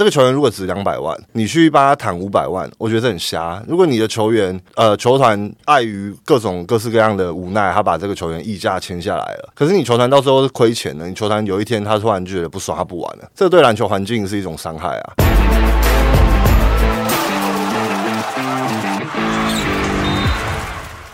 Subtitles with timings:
[0.00, 3.62] 这个球员如果值两百万，你去帮他谈五百万，我觉得很瞎。
[3.68, 15.29] 如果你的球员呃球团碍于各种各式各样的无奈，他把这个球员溢价签下来了，可是你球团到时候是亏钱的，你球团有一天他突然觉得不爽，他不玩了，这对篮球环境是一种伤害啊。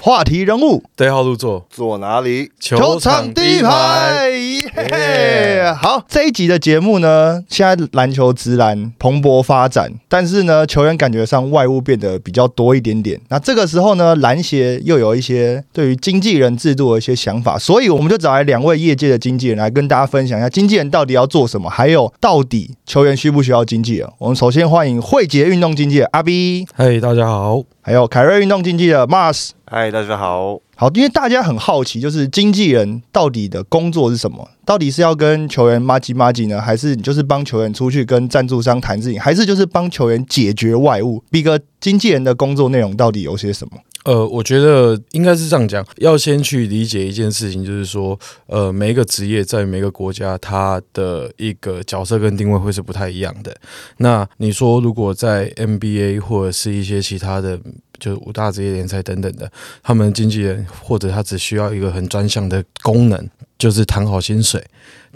[0.07, 2.53] 话题人物，对号入座，坐哪里？
[2.61, 4.31] 球场第一排。
[4.31, 5.75] 耶！
[5.77, 13.21] 好，这一集的节目呢，现在篮球直篮蓬勃发展，但是呢，球员感觉上外物变得比较多一点点。
[13.31, 24.09] 那这个时候呢，篮协又有一些对于经纪人制度的一些想法，所以我们就找来两位业界的经纪人来跟大家分享一下，经纪人到底要做什么，还有到底球员需不需要经纪人。
[24.19, 29.51] 我们首先欢迎汇杰运动经纪人阿 B，嘿，大家好，还有凯瑞运动经纪的 Mars。
[29.65, 30.61] 嗨，大家好。
[30.75, 34.49] 好，因为大家很好奇，就是经纪人到底的工作是什么？
[34.65, 43.79] 到底是要跟球员骂鸡骂鸡呢，还是你就是帮球员出去跟赞助商谈事情，还是就是帮球员解决外务？B 哥，经纪人的工作内容到底有些什么？
[44.05, 48.17] 呃，我觉得应该是这样讲，要先去理解一件事情，就是说，
[48.47, 53.53] 呃，每一个职业在每个国家，它的一个角色跟定位会是不太一样的。
[53.97, 57.59] 那你说，如果在 NBA 或者是一些其他的，
[57.99, 59.51] 就是五大职业联赛等等的，
[59.83, 64.63] 他们经纪人或者他只需要一个很专项的功能，就是谈好薪水。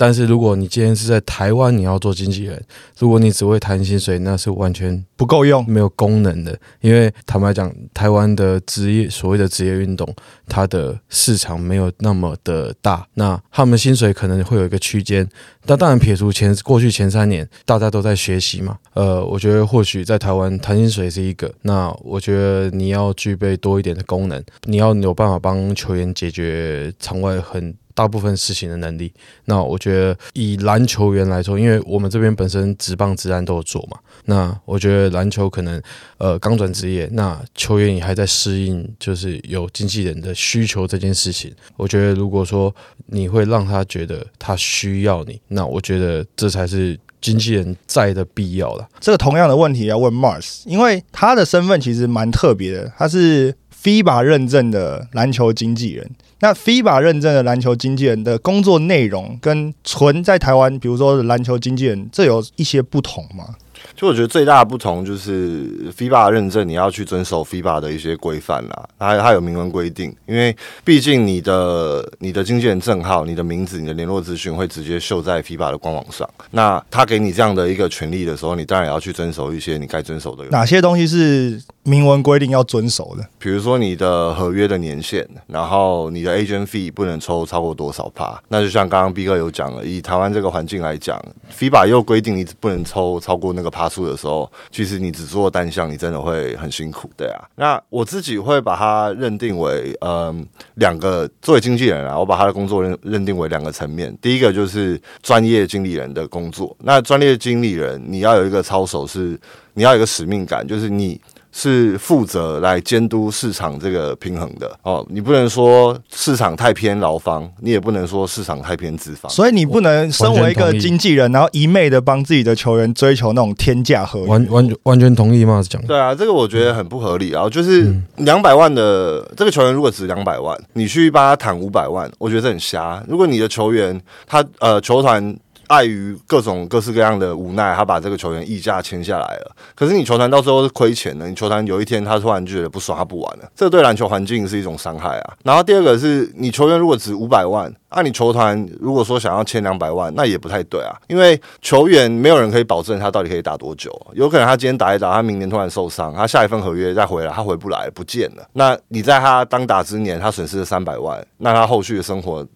[0.01, 2.59] 但是如果你今天是在台湾，你要做经纪人，
[2.99, 6.59] 如果你只会谈薪水，那是完全不够用，没有功能的。
[6.81, 10.09] 因为坦白讲，台湾的职业所谓的职业运动，
[10.49, 15.29] 它的市场没有那么的大，那他们薪水可能会有一个区间。
[15.67, 21.53] 那当然撇除前过去前三年大家都在学习嘛，呃，我觉得或许在台湾谈薪水是一个。
[21.61, 27.75] 那我觉得你要具备多一点的功能，你要有办法帮球员解决场外很。
[27.93, 29.13] 大部分事情的能力，
[29.45, 35.83] 那我觉得觉得以篮球员来说，因为我们这边本身职棒、职篮都有做嘛，那我觉得篮球可能
[36.19, 41.53] 呃刚转职业，那球员也还在适应，就是有经纪人的需求这件事情。
[41.77, 42.75] 我觉得如果说
[43.07, 48.89] 你会让他觉得他需要你，那我觉得这才是经纪人在的必要了。
[49.01, 56.11] 这个同样的问题要问 Mars，因为他的身份其实蛮特别的，他是 FIBA 认证的篮球经纪人。
[56.41, 63.57] 那 FIBA 认证的篮球经纪人的工作内容跟纯在台湾，比如说篮球经纪人，这有一些不同吗？
[63.97, 70.55] 就我觉得最大的不同就是 FIBA 认证，你要去遵守 FIBA 的一些规范啦，它它有明文规定，因为
[70.85, 76.29] 毕竟你的你的经纪人证号、你的名字、你的联络资讯会直接秀在 FIBA 的官网上。
[76.51, 80.45] 那他给你这样的一个权利的时候，你当然也要去遵守一些你该遵守的。
[80.51, 83.27] 哪些东西是明文规定要遵守的？
[83.39, 88.39] 比如说你的合约的年限，然后你的 agent fee 不能抽超过多少趴。
[88.49, 91.21] 那就像刚刚 B 哥有讲了，以台湾这个环境来讲
[91.59, 93.70] ，FIBA 又规定你不能抽超过那个。
[93.71, 97.49] 爬树的时候，其实你只做单项，你真的会很辛苦，对啊。
[97.55, 100.45] 那我自己会把它认定为，嗯，
[100.75, 104.15] 两个作为经纪人啊，我把他的工作认认定为两个层面。
[104.21, 109.39] 第一个就是专业经理人的工作，那专业经理人你要有一个操守，是
[109.75, 111.21] 你要有一个使命感，就是你。
[111.53, 124.27] 是负责来监督市场这个平衡的哦，你不能说市场太偏劳方，你也不能说市场太偏资方，所以你不能身为一个经纪人，然后一昧的帮自己的球员追求那种天价合约。
[124.27, 125.63] 完完完全同意吗？
[125.69, 127.49] 讲对啊，这个我觉得很不合理啊。
[127.49, 133.03] 就是两百万的这个球员如果值两百万，你去帮他谈五百万，我觉得很瞎。
[133.09, 135.37] 如果你的球员他呃球团。
[135.71, 139.57] 碍于各种各式各样的无奈，他把这个球员溢价签下来了。
[139.77, 145.35] 可是你球团到时候是亏钱的，你球团有一天他突然就觉得不爽，他不玩了，这对篮球环境是一种伤害啊。
[145.45, 147.73] 然后第二个是你球员如果值五百万。
[147.95, 158.43] 那你球团如果说想要签两百万，那也不太对啊，因为球员没有人可以保证他到底可以打多久，有可能他今天打一打，他明年突然受伤，他下一份合约再回来，他回不来，不见了。
[158.53, 162.47] 那你在他当打之年，他损失了三百万，那他后续的生活，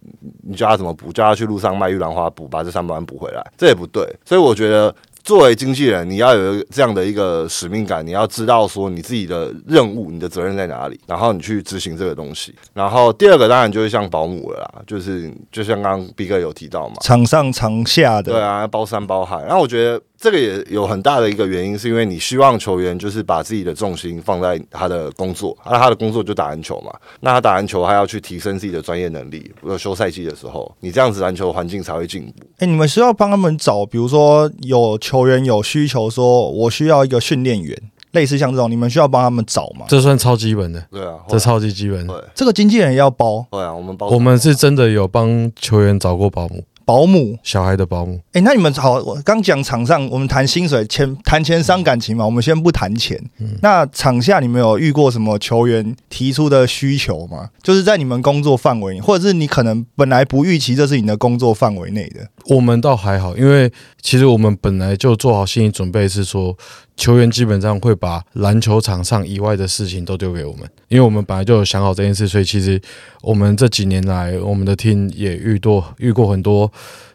[0.42, 1.12] 你叫他怎么补？
[1.12, 4.04] 叫他去路上卖玉兰花补，把这三百万补回来，这也不对。
[4.24, 4.94] 所以我觉得。
[5.24, 12.54] 作为经纪人，你要有这样的一个使命感，你要知道说你自己的任务、你的责任在哪里，然后你去执行这个东西。
[12.72, 19.42] 然后第二个当然就是像保姆了啦，就是就像刚刚 B 哥有提到嘛，场上场下的，对啊，包山包海。
[19.42, 20.00] 然后我觉得。
[20.24, 26.90] 这个也有很大的一个原因，是因为你希望球员就是把自己的重心放在他的工作，那他的工作就打篮球嘛。
[27.20, 32.32] 那他打篮球还要去提升自己的专业能力，有休赛季的时候，你这样子篮球环境才会进步。
[32.56, 37.76] 哎，你们需要帮他们找，比如说有球员有需求，说我需要一个训练员。
[38.12, 39.84] 类似像这种，你们需要帮他们找吗？
[39.88, 42.06] 这算超基本的，对啊，这超级基本。
[42.06, 44.06] 对，这个经纪人要包，对啊，我们包。
[44.06, 47.38] 我们是真的有帮球员找过保姆，保姆。
[47.42, 48.20] 小孩的保姆。
[48.32, 53.18] 哎、那你们好，我刚讲场上，我们谈薪水，钱谈钱伤感情嘛，我们先不谈钱。
[53.38, 57.50] 嗯那场下你们有遇过什么球员提出的需求吗？
[57.62, 62.28] 就是在你们工作范围，或者是你可能本来不预期这是你的工作范围内的。
[62.46, 63.72] 我们倒还好，因为
[64.02, 66.54] 其实我们本来就做好心理准备，是说
[66.96, 72.78] 球员基本上会把篮球场上以外的事情都丢给我们，因为我们本来就有想好这件事，所以其实
[73.22, 76.70] 我们这几年来，我们的 team 也遇多遇过很多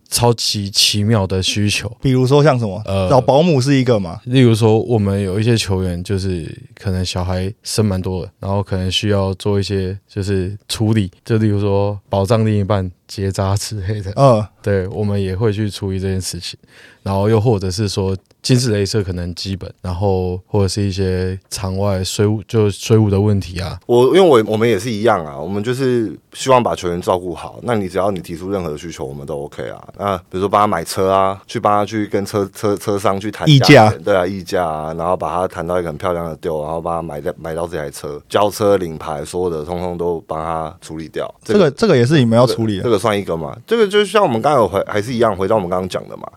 [0.09, 1.91] 超级奇妙的需求。
[2.01, 14.13] 比如说像什么，呃找保姆是一个嘛，例如说，我们有一些球员就是可能小孩生蛮多的，然后可能需要做一些就是处理，就例如说保障另一半结扎之类的。
[14.15, 16.57] 嗯，对，我们也会去处理这件事情，
[17.03, 27.59] 然后又或者是说近视雷射可能基本，然后或者是一些场外水务就水务的问题啊，我因为我我们也是一样啊，我们就是希望把球员照顾好。
[27.63, 29.85] 那你只要你提出任何的需求，我们都 OK 啊。
[29.97, 41.33] 那比如说帮他买车啊，去帮他去跟车车车商去谈议价对啊，议价啊，然后把他谈到一个很漂亮的 deal，然后帮他买到买到这台车，交车领牌，所有的通通都帮他处理掉。
[41.43, 42.83] 这个这个也是你们要处理的。
[42.83, 43.57] 这个算一个嘛？
[43.65, 46.29] 这个就像我们刚才回还是一样，回到我们刚刚讲的嘛，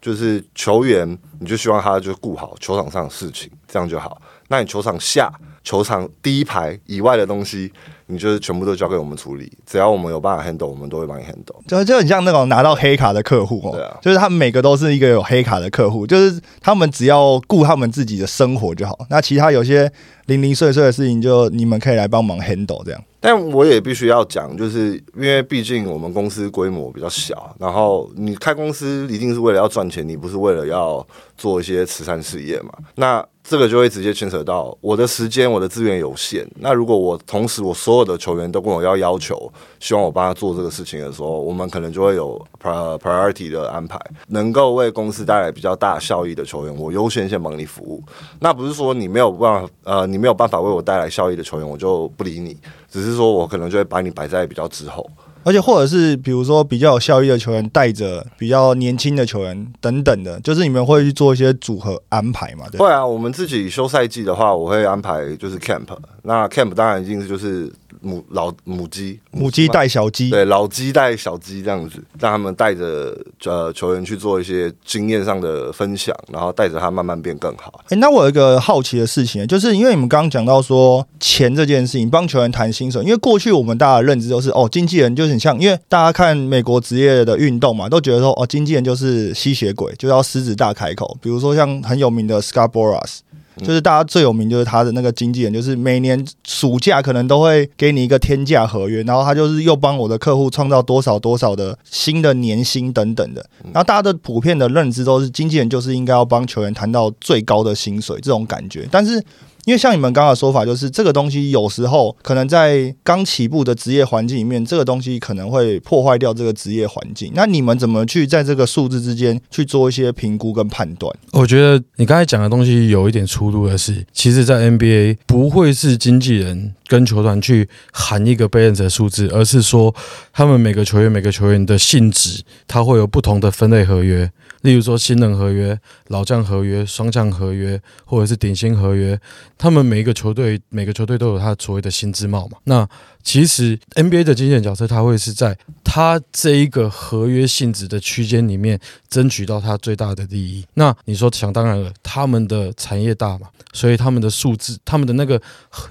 [0.00, 4.20] 就是球员，你就希望他就顾好球场上的事情，这样就好。
[4.48, 5.32] 那你球场下、
[5.62, 7.72] 球场第一排以外的东西，
[8.06, 9.50] 你就是全部都交给我们处理。
[9.64, 11.54] 只要我们有办法 handle，我们都会帮你 handle。
[11.68, 19.90] 就就很像那种拿到黑卡的客户哦，对啊就是他们每个都是一个有黑卡的客户，就是他们只要顾他们自己的生活就好，那其他有些
[20.26, 23.00] 零零碎碎的事情，就你们可以来帮忙 handle 这样。
[23.22, 31.06] 但我也必须要讲，就是因为毕竟我们公司规模比较小，然后你开公司一定是为了要赚钱，你不是为了要
[31.40, 32.70] 做一些慈善事业嘛？
[32.96, 36.46] 那这个就会直接牵扯到我的时间、我的资源有限。
[36.56, 39.50] 那如果我同时我所有的球员都跟我要要求，
[39.80, 43.98] 希望我帮他做这个事情的时候，我们可能就会有 priority 的安排，
[44.28, 48.04] 能够为公司带来比较大效益的球员，我优先先帮你服务。
[48.38, 52.54] 那不是说你没有办法，呃，你没有办法为我带来效益的球员，我就不理你。
[52.90, 55.08] 只是说我可能就会把你摆在比较之后。
[55.42, 62.66] 而且或者是比如说比较有效益的球员带着比较年轻的球员等等的，就是你们会去做一些组合安排嘛？
[62.70, 62.78] 对。
[62.78, 65.86] 会啊，我们自己休赛季的话，我会安排就是 camp。
[66.22, 77.82] 那 camp 当然一定是就是母老母鸡，母鸡带小鸡，对老鸡带小鸡这样子，让他们带着呃球员去做一些经验上的分享，然后带着他慢慢变更好。
[77.88, 91.16] 哎、那我有一个好奇的事情，就是因为你们刚刚讲到说钱这件事情，帮球员谈薪水，因为过去我们大家的认知都是哦，经纪人就是很像，因为大家看美国职业的运动嘛，都觉得说哦，经纪人就是吸血鬼，就要狮子大开口。
[91.20, 93.18] 比如说像很有名的 Boras。
[93.60, 103.44] 就是大家最有名就是他的那个经纪人，就是每年暑假可能都会给你一个天价合约，然后他就是又帮我的客户创造多少多少的新的年薪等等的。
[103.64, 109.22] 然后大家的普遍的认知都是经纪人就是应该要帮球员谈到最高的薪水这种感觉，但是。
[109.70, 117.30] 因为像你们刚刚的说法，就是这个东西有时候可能在刚起步的职业环境里面，这个东西可能会破坏掉这个职业环境。
[117.36, 121.16] 那你们怎么去在这个数字之间去做一些评估跟判断？
[121.30, 129.94] 我觉得你刚才讲的东西有一点出入的是，其实，在 NBA 不会是经纪人跟球团去喊一个 balance 的数字，而是说
[130.32, 134.32] 他们每个球员每个球员的性质，它会有不同的分类合约。
[134.62, 135.78] 例如说新人合约、
[136.08, 139.18] 老将合约、双将合约，或者是顶薪合约，
[139.56, 142.58] 他们每一个球队每个球队都有他所谓的新资帽嘛。
[142.64, 142.88] 那
[143.22, 150.64] 其实 NBA 的经纪人角色，他会是在他这一个合约性质的区间里面争取到他最大的利益。
[150.74, 155.40] 那你说想当然了，他们的产业大嘛，所以他们的数字，他们的那个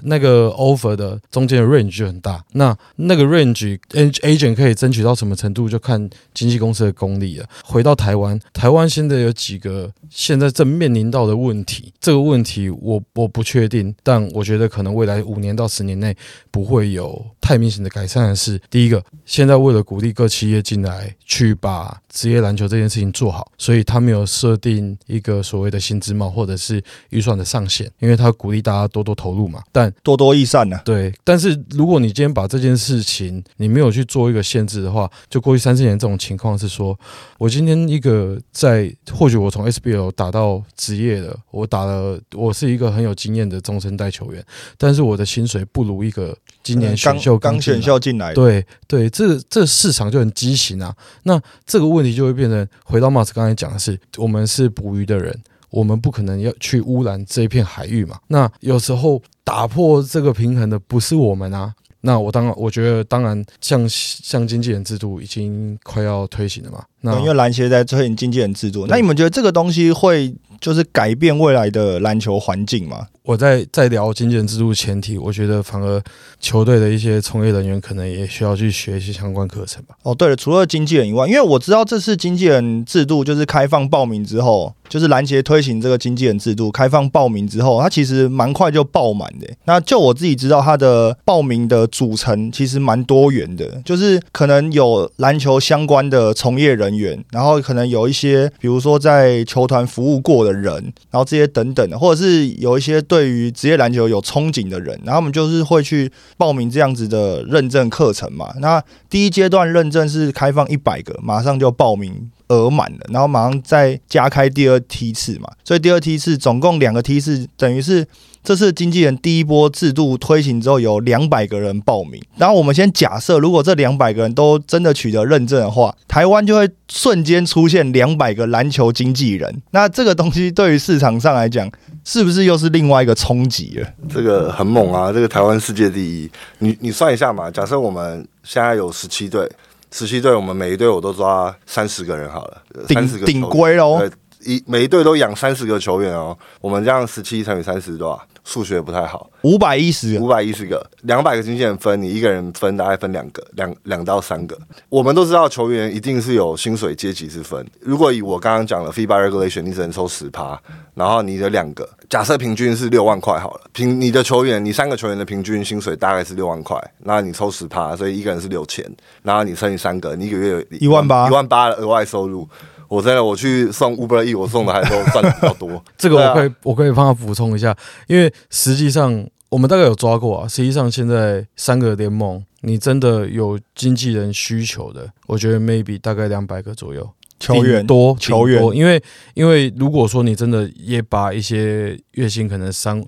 [0.02, 2.42] 那个 offer 的中间的 range 就很大。
[2.52, 7.46] 那那个 range agent 可以争取到什么程度，就看经纪公司的功力了。
[7.64, 16.16] 回到台湾，台湾现在有几个现在正面临到的问题，这个问题我我不确定，但我觉得可能未来五年到十年内
[16.50, 29.62] 不会有太明显的改善的是，第一个，现在为了鼓励各企业进来去把职业篮球这件事情做好，所以他没有设定一个所谓的薪资帽或者是预算的上限，因为他鼓励大家多多投入嘛。
[29.72, 36.98] 但多多益善呢、对，但是如果你今天把这件事情你没有去做一个限制的话，就过去三四年这种情况是说，
[37.38, 44.44] 我今天一个在或许我从 SBL 打到职业的，我打了我是一个很有经验的中生代球员，
[44.78, 50.94] 但是我的薪水不如一个今年选秀刚刚选秀进来的，对对，这这市场就很畸形啊。
[51.24, 55.36] 那这个问题就会变成，回到 Mars 刚才讲的是，我们是捕鱼的人，
[55.70, 58.18] 我们不可能要去污染这一片海域嘛。
[58.28, 61.74] 那有时候打破这个平衡的不是我们啊。
[62.02, 66.82] 那我当然，我觉得当然，像像经纪人制度已经快要推行了嘛。
[67.02, 73.06] 那因为篮协在推行经纪人制度，那你们觉得这个东西会就是改变未来的篮球环境吗？
[73.22, 76.02] 我在在聊经纪人制度前提，我觉得反而
[76.40, 79.94] 球队的一些从业人员可能也需要去学一些相关课程吧。
[80.02, 89.46] 哦，对了，除了经纪人以外，因为我知道这次经纪人制度就是开放报名之后，就是篮协推行这个经纪人制度，开放报名之后，它其实蛮快就爆满的。
[89.66, 100.74] 那就我自己知道，它的报名的组成其实蛮多元的，就是可能有篮球相关的从业人人员，然后可能有一些比如说在球团服务过的人，
[101.10, 108.52] 然后这些等等，或者是有一些对于职业篮球有憧憬的人，然后我们就是会去报名这样子的认证课程嘛。
[108.60, 115.48] 那第一阶段认证是开放一百个，马上就报名额满了，然后马上再加开第二梯次嘛。
[115.64, 118.06] 所以第二梯次总共两个梯次，等于是
[118.42, 122.20] 这次经纪人第一波制度推行之后有两百个人报名。
[122.36, 129.62] 然后我们先假设，如果这两百个人都真的取得认证的话，台湾就会瞬间出现两百个篮球经纪人。
[129.70, 131.70] 那这个东西对于市场上来讲，
[132.04, 133.86] 是不是又是另外一个冲击了？
[134.08, 135.12] 这个很猛啊！
[135.12, 137.50] 这个台湾世界第一，你你算一下嘛。
[137.50, 139.46] 假设我们现在有十七队，
[139.92, 144.00] 十七队我们每一队我都抓三十个人好了，三十个顶顶规喽。
[144.42, 146.36] 对，一每一队都养三十个球员哦。
[146.60, 148.22] 我们这样十七乘以三十多少？
[148.42, 154.58] 数学不太好，五百一十五百一十个，两百个经纪人分，你一个人分大概分两个，两两到三个。
[154.88, 157.64] 我们都知道球员一定是有薪水阶级之分。
[157.80, 160.58] 如果以我刚刚讲的 FIBA regulation，你只能抽十趴，
[160.94, 168.84] 然后你的两个，假设平均是六万块好了，平你的球员，你三个球员的平均薪水大概是六万块，那你抽十趴，所以一个人是六千，
[169.22, 172.48] 然后你乘以三个，你一个月有一万八，一万八的额外收入。
[172.90, 175.82] 我真的，我去送 Uber E，我送的还都赚的比较多。
[175.96, 177.74] 这个我可以，我可以帮他补充一下，
[178.08, 180.48] 因为实际上我们大概有抓过啊。
[180.48, 189.00] 实际上现在三个联盟，你真的有经纪人需求的，我觉得 maybe 大概两百个左右球员多球员，因为
[189.34, 193.00] 因为如果说你真的也把一些月薪可能三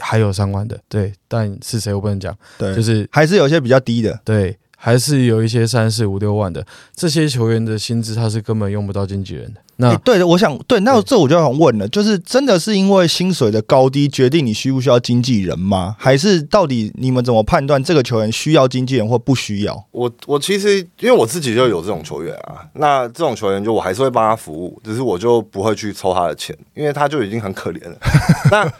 [0.00, 4.56] 还有三万的，对，但是谁我不能讲，对，就是还是有些比较低的，对。
[4.82, 9.60] 还是有一些三四五六万的这些球员的薪资，他是根本用不到经纪人的。
[9.76, 15.96] 那对的，我想对，那这我就想问了，就是真的是因为薪水的高低决定你需不需要经纪人吗？
[15.98, 19.82] 还是到底你们怎么判断这个球员需要经纪人或不需要？
[19.90, 27.96] 我我其实因为我自己就有这种球员啊，那这种球员就我还是会帮他服务，只是我就不会去抽他的钱，因为他就已经很可怜了。
[28.50, 28.70] 那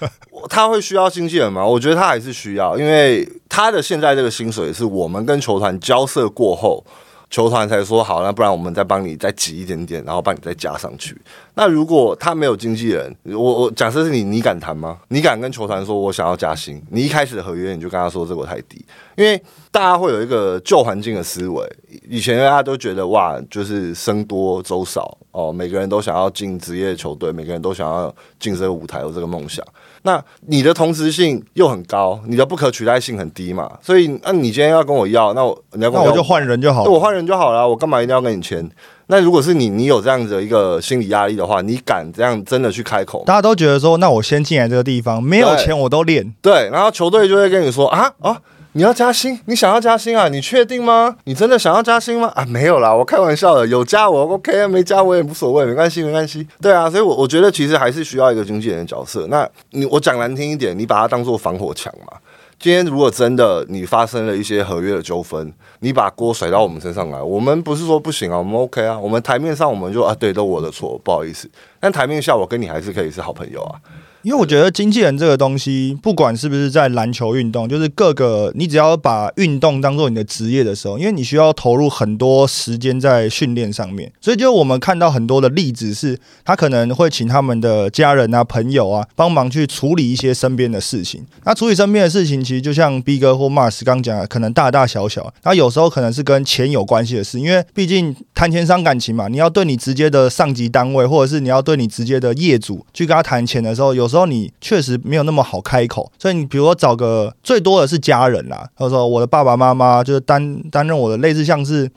[0.48, 1.64] 他会需要经纪人吗？
[1.64, 6.84] 我觉得他还是需要，因为他的现在这个薪水是我们跟球团交涉过后，
[7.28, 11.16] 球团才说好，那不然我们再帮你再挤一点点，然后帮你再加上去。
[11.60, 14.96] 那如果他没有经纪人，我我假设是你，你敢谈吗？
[15.08, 16.82] 你敢跟球团说我想要加薪？
[16.90, 18.82] 你一开始的合约你就跟他说这个太低，
[19.14, 19.38] 因为
[19.70, 21.70] 大家会有一个旧环境的思维，
[22.08, 29.62] 以前大家都觉得哇，就是生多粥少哦，每个人都想要进职业球队，每个人都想要进这个舞台，有这个梦想。
[30.02, 33.70] 那你的同时性又很高，你的不可取代性很低嘛？
[33.82, 38.66] 所以，那你今天要跟我要，那我你要跟我就换人就好了，我换人就好了，我干嘛一定要跟你签？
[39.10, 43.24] 那如果是你，你有这样子的一个心理压力的话，你敢这样真的去开口？
[43.26, 46.32] 大家都觉得说，那我先进来这个地方，没有钱我都练。
[46.40, 48.40] 对，然后球队就会跟你说啊啊。
[48.72, 49.36] 你要加薪？
[49.46, 50.28] 你想要加薪啊？
[50.28, 51.16] 你确定吗？
[51.24, 52.30] 你真的想要加薪吗？
[52.36, 53.66] 啊，没有啦，我开玩笑的。
[53.66, 56.46] 有加我 OK，没加我也无所谓，没关系，没关系。
[56.62, 59.26] 对啊，所以，我我觉得其实还是需要一个经纪人的角色。
[59.28, 62.16] 那你我讲难听一点，你把它当做防火墙嘛。
[62.62, 71.48] 今天如果真的你发生了一些合约的纠纷，你把锅甩到我们身上来，我们不是说不行啊，我们 OK 啊，我们台面上我们就啊，对，都我的错，不好意思。
[71.80, 73.80] 但台面下我跟你还是可以是好朋友啊。
[74.22, 91.24] 因为我觉得经纪人这个东西，不管是不是在篮球运动，就是各个你只要把运动当做你的职业的时候，因为你需要投入很多时间在训练上面，所以就我们看到很多的例子是，他可能会请他们的家人啊、朋友啊帮忙去处理一些身边的事情。
[91.44, 104.10] 那处理身边的事情，其实就像 B 哥或 Mars 刚讲，可能大大小小，那有时候可能是跟钱有关系的事，因为毕竟谈钱伤感情嘛，你要对你直接的上级单位，或者是你要对对你直接的业主去跟他谈钱的时候，有。
[104.10, 111.88] 时候你确实没有那么好开口，所以你比如说找个最多的是家人啦，或者说我的爸爸妈妈就是担担任我的类似像是。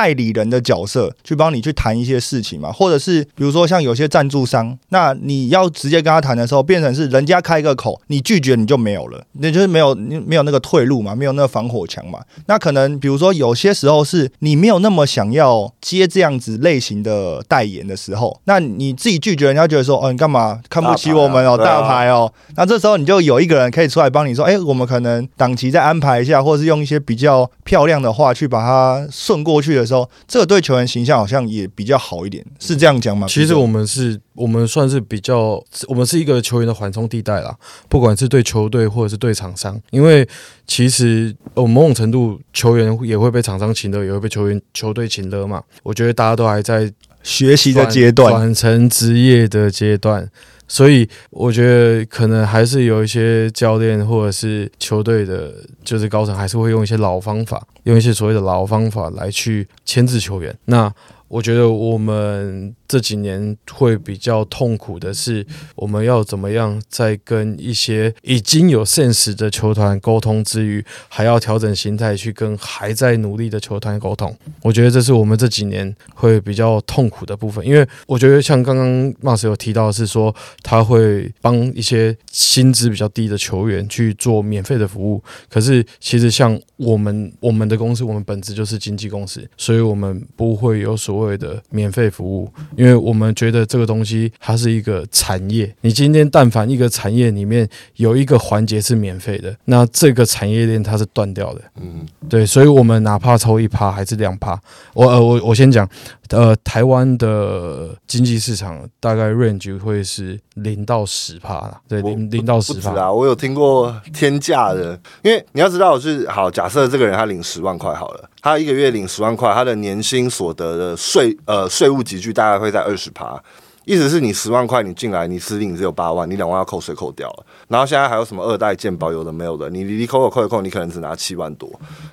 [0.00, 12.20] 代理人的角色去帮你去谈一些事情嘛，或者是比如说像有些赞助商，那你要直接跟他谈的时候，变成是人家开个口，你拒绝你就没有了，那就是没有你没有那个退路嘛，没有那个防火墙嘛。
[12.46, 29.89] 那可能比如说有些时候是你没有那么想要接这样子类型的代言的时候，那你自己拒绝，人家觉得说哦你干嘛看不起我们哦大牌哦，那这时候你就有一个人可以出来帮你说，哎我们可能档期再安排一下，或者是用一些比较漂亮的话去把它顺过去的。
[29.90, 33.26] 时候，这个对球员形象好像也比较好一点，是这样讲吗？
[33.28, 37.54] 其实我们是，我们算是比较，我们是一个球员的缓冲地带啦。
[37.88, 40.26] 不管是对球队或者是对厂商，因为
[40.66, 45.62] 其实我某种程度球员也会被厂商请的，也会被球员球队请的嘛。
[45.82, 46.90] 我觉得大家都还在
[47.22, 50.30] 学习的阶段，转成职业的阶段。
[50.70, 60.56] 所以我觉得可能还是有一些教练或者是球队的，就是高层还是会用一些老方法，用一些所谓的老方法来去牵制球员。
[60.66, 60.88] 那
[61.30, 62.74] 我觉得我们。
[62.90, 65.46] 这几年会比较痛苦的是，
[65.76, 74.36] 我们要怎么样在跟一些已经有现实的球团沟通之余，还要调整心态去跟还在努力的球团沟通？
[74.62, 77.64] 我觉得这是我们这几年会比较痛苦的部分。
[77.64, 80.34] 因为我觉得像刚刚 Mas 有提到是说，
[80.64, 85.22] 他会帮一些薪资比较低的球员去做免费的服务。
[85.48, 92.50] 可是其实像我们我们的公司，我们本质就是经纪公司，所以我们不会有所谓的免费服务。
[92.76, 101.60] 因为我们觉得这个东西它是一个产业，你今天但凡一个产业里面有一个环节是免费的，那这个产业链它是断掉的。
[101.80, 104.58] 嗯，对，所以我们哪怕抽一趴还是两趴，
[104.94, 105.88] 我呃我我先讲。
[106.30, 113.10] 呃，台湾的经济市场大概 range 会是零到十趴啦，对，零零到十趴啊。
[113.10, 123.42] 我有听过天价的，因为你要知道是好，假设这个人他领十万块好了，他一个月领十万块，他的年薪所得的税呃税务集聚大概会在二十趴。
[123.86, 127.46] 意思是你十万块你进来，你实领只有八万，你两万要扣税扣掉了。
[127.66, 131.68] 然后现在还有什么二代健保有的没有的，你你扣扣扣一扣，你可能只拿七万多。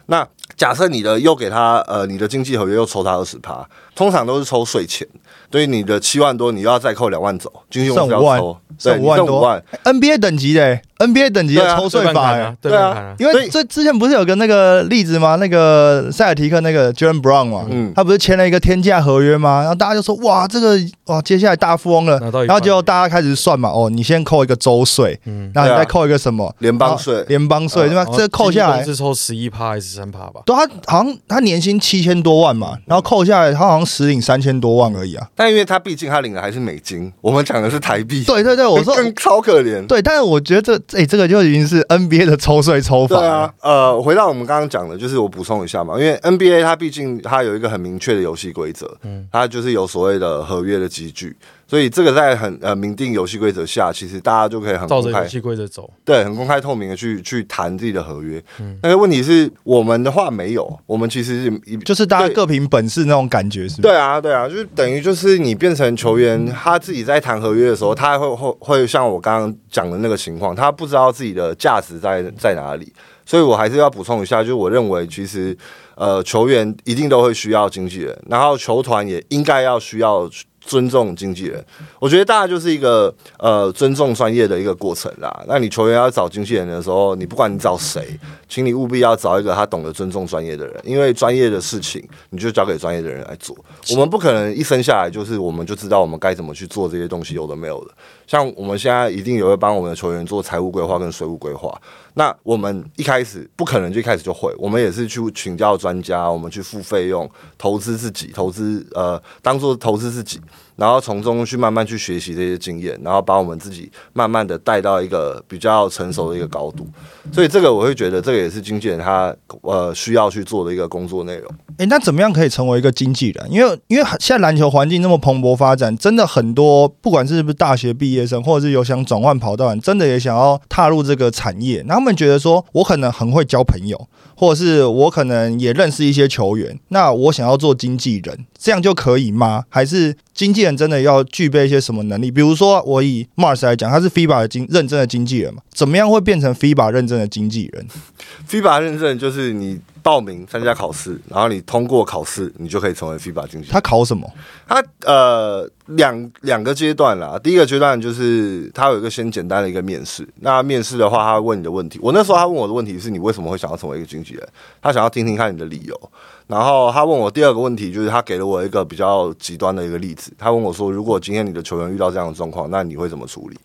[0.07, 5.05] 那假设你的又给他呃，你的经济合约又抽他二十趴，通常都是抽税钱，
[5.51, 9.61] 所以你的七万多，你又要再扣两万走，经济公司要抽，剩五万多。
[9.83, 15.35] NBA 等级的 NBA 等级的抽税法呀，对啊，因为这之前不是有个那个例子吗？
[15.35, 19.59] 那个塞尔提克那个 Jalen Brown 嘛，嗯，他不是签了一个天价合约吗？
[19.59, 22.19] 然后大家就说哇，这个哇，接下来大富翁了。
[22.45, 27.23] 然后结果大家开始算嘛，哦，你先扣一个州税，嗯，然后你再扣一个什么联邦税？
[27.27, 28.05] 联邦税对吧？
[28.15, 30.41] 这扣下来是抽十一趴还是十三趴吧？
[30.45, 35.27] 对，他好像他年薪七千多万嘛，然后扣下来他好像实领三千多万而已啊。
[35.35, 38.23] 但因为他毕竟他领的还是美金，我们讲的是台币。
[38.23, 39.85] 对对对，我说更超可怜。
[39.85, 43.17] 对，但是我觉得这哎，这个就已经是 NBA 的抽税抽法。
[43.17, 51.35] 对啊，呃，回到我们刚刚讲的，就是我补充一下嘛，因为 NBA 它毕竟它有一个很明确的游戏规则，嗯，它就是有所谓的合约的集聚。
[51.67, 58.41] 所以这个在很呃明定游戏规则下，其实大家就可以很照着游戏规则走，对，很公开透明的去去谈自己的合约。
[58.59, 63.81] 嗯，但是问题是我们的话没有，我们其实是就是大家各凭本事那种感觉，是？
[63.81, 72.93] 对啊，对啊，就是等于就是你变成球员，他自己在谈合约的时候，他会会会像我刚刚讲的那个情况，他不知道自己的价值在在哪里。
[73.25, 75.57] 所以我还是要补充一下，就是我认为其实
[75.95, 80.29] 呃球员一定都会需要经纪人，然后球团也应该要需要。
[80.67, 81.65] 尊重经纪人，
[81.97, 85.43] 我觉得大家就是一个呃尊重专业的一个过程啦。
[85.47, 93.55] 那你球员要找经纪人的时候，你不管你找谁，请你务必要找一个他懂得尊重专业的人，因为专业的事情你就交给专业的人来做。
[93.91, 97.91] 我们不可能一生下来就是我们就知道我们该怎么去做这些东西，有的没有的。
[98.27, 101.73] 像我们现在一定也会帮我们的球员做财务规划跟税务规划。
[102.15, 110.41] 那我们一开始不可能就一开始就会，我们也是去请教专家，我们去付费用，投资自己，投资呃当做投资自己，
[110.77, 116.87] 然后从中去慢慢去学习这些经验，然后把我们自己慢慢的带到一个比较成熟的一个高度。
[117.33, 121.51] 所以这个我会觉得，这个也是经纪人他呃需要去做的一个工作内容。
[121.79, 123.51] 诶，那怎么样可以成为一个经纪人？
[123.51, 131.97] 因为因为现在篮球环境那么蓬勃发展，真的很多不管是不是大学毕业生，或者是有想转换跑道，真的也想要踏入这个产业，那。
[131.97, 134.07] 他们觉得说，我可能很会交朋友，
[134.39, 139.63] 或者是我可能也认识一些球员，那我想要做经纪人，这样就可以吗？
[139.67, 142.29] 还是经纪人真的要具备一些什么能力？
[142.29, 147.87] 比如说，我以 Mars 来讲，他是 FIBA 的经认证的经纪人嘛，怎么样会变成 FIBA 认证的经纪人？
[148.47, 149.79] FIBA 认证就是你。
[150.07, 153.73] 报名参加考试，然后你通过考试，你就可以成为 FIBA 经纪人。
[153.73, 154.25] 他考什么？
[154.65, 157.37] 他呃两两个阶段啦。
[157.43, 160.25] 第一个阶段就是他有一个先简单的一个面试。
[160.39, 161.99] 那面试的话，他会问你的问题。
[162.01, 164.47] 我那时候他问我的问题是你为什么会想要成为一个经纪人？
[164.81, 166.11] 他想要听听看你的理由。
[166.47, 170.31] 然后他问我第二个问题，就是他给了我一个比较极端的一个例子。
[170.37, 173.59] 他问我说，如果今天你的球员遇到这样的状况，那你会怎么处理？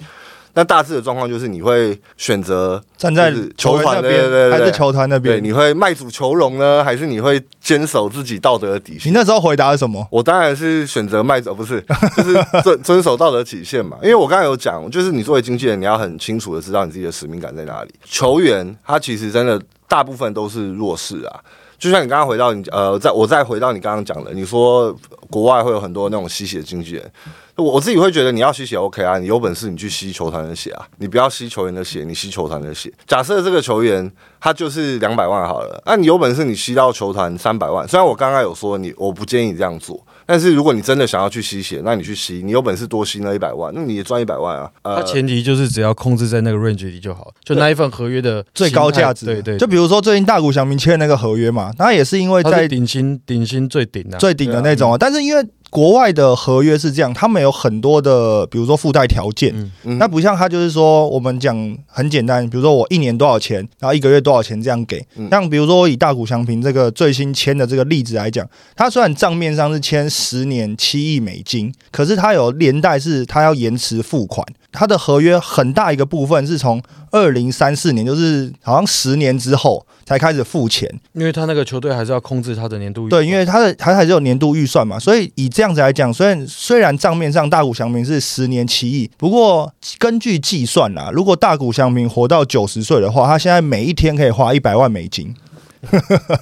[0.55, 5.37] 那大致的状况就是你会选择站在球团那边，还是球团那边？
[5.37, 9.11] 对，你会卖主求荣呢，还是你会坚守自己道德的底线？
[9.11, 10.07] 你那时候回答是什么？
[10.11, 11.83] 我当然是选择卖主，不是，
[12.17, 13.97] 就是遵 遵守道德底线嘛。
[14.03, 17.91] 因为我刚才有讲，就是你作为经纪人，你要很清楚的知道你自己的使命感在哪里。
[18.05, 21.41] 球员他其实真的大部分都是弱势啊。
[21.79, 24.97] 就像你刚刚回到你呃，再我再回到你刚刚讲的，你说
[25.29, 27.13] 国外会有很多那种吸血经纪人，
[27.57, 32.93] 我我自己会觉得你要吸血 OK 啊，你有本事你去吸球团的血啊，你不要吸球员的血，你吸球团的血。
[33.05, 34.09] 假设这个球员
[34.41, 40.01] 他就是两百万好了，那你有本事你吸到球团三百万，虽然我刚刚有说你我不建议你这样做。
[40.27, 44.71] 但是如果你真的想要去吸血，那你去吸，你有本事多吸那一百万，那你也赚一百万啊。
[44.83, 54.17] 它呃，前提就是只要控制在那个 range 里就好，就那一份合约的最高价值，对对，就比如说最近大谷翔明签那个合约嘛，那也是因为在顶薪顶薪最顶的。
[54.17, 59.73] 啊，最顶的那种啊，但是因为国外的合约是这样，他们有很多的，比如说附带条件，嗯。
[59.85, 59.97] 嗯。
[59.99, 61.57] 那不像他就是说我们讲
[61.87, 65.03] 很简单，比如说我一年多少钱，然后一个月多少钱这样给。
[65.17, 65.31] 嗯。
[65.31, 76.83] 像比如说我以大谷翔平这个最新签的这个例子来讲，他虽然账面上是签十年七亿美金，可是他有连带是他要延迟付款，他的合约很大一个部分是从
[77.13, 80.89] 二零三四年，就是好像十年之后才开始付钱。
[81.13, 95.35] 因为他那个球队还是要控制他的年度预对，因为他的他还是有年度预算嘛，所以以这样子来讲，虽然虽然账面上大谷翔平是十年七亿，不过根据计算啦，如果大谷翔平活到九十岁的话，他现在每一天可以花一百万美金。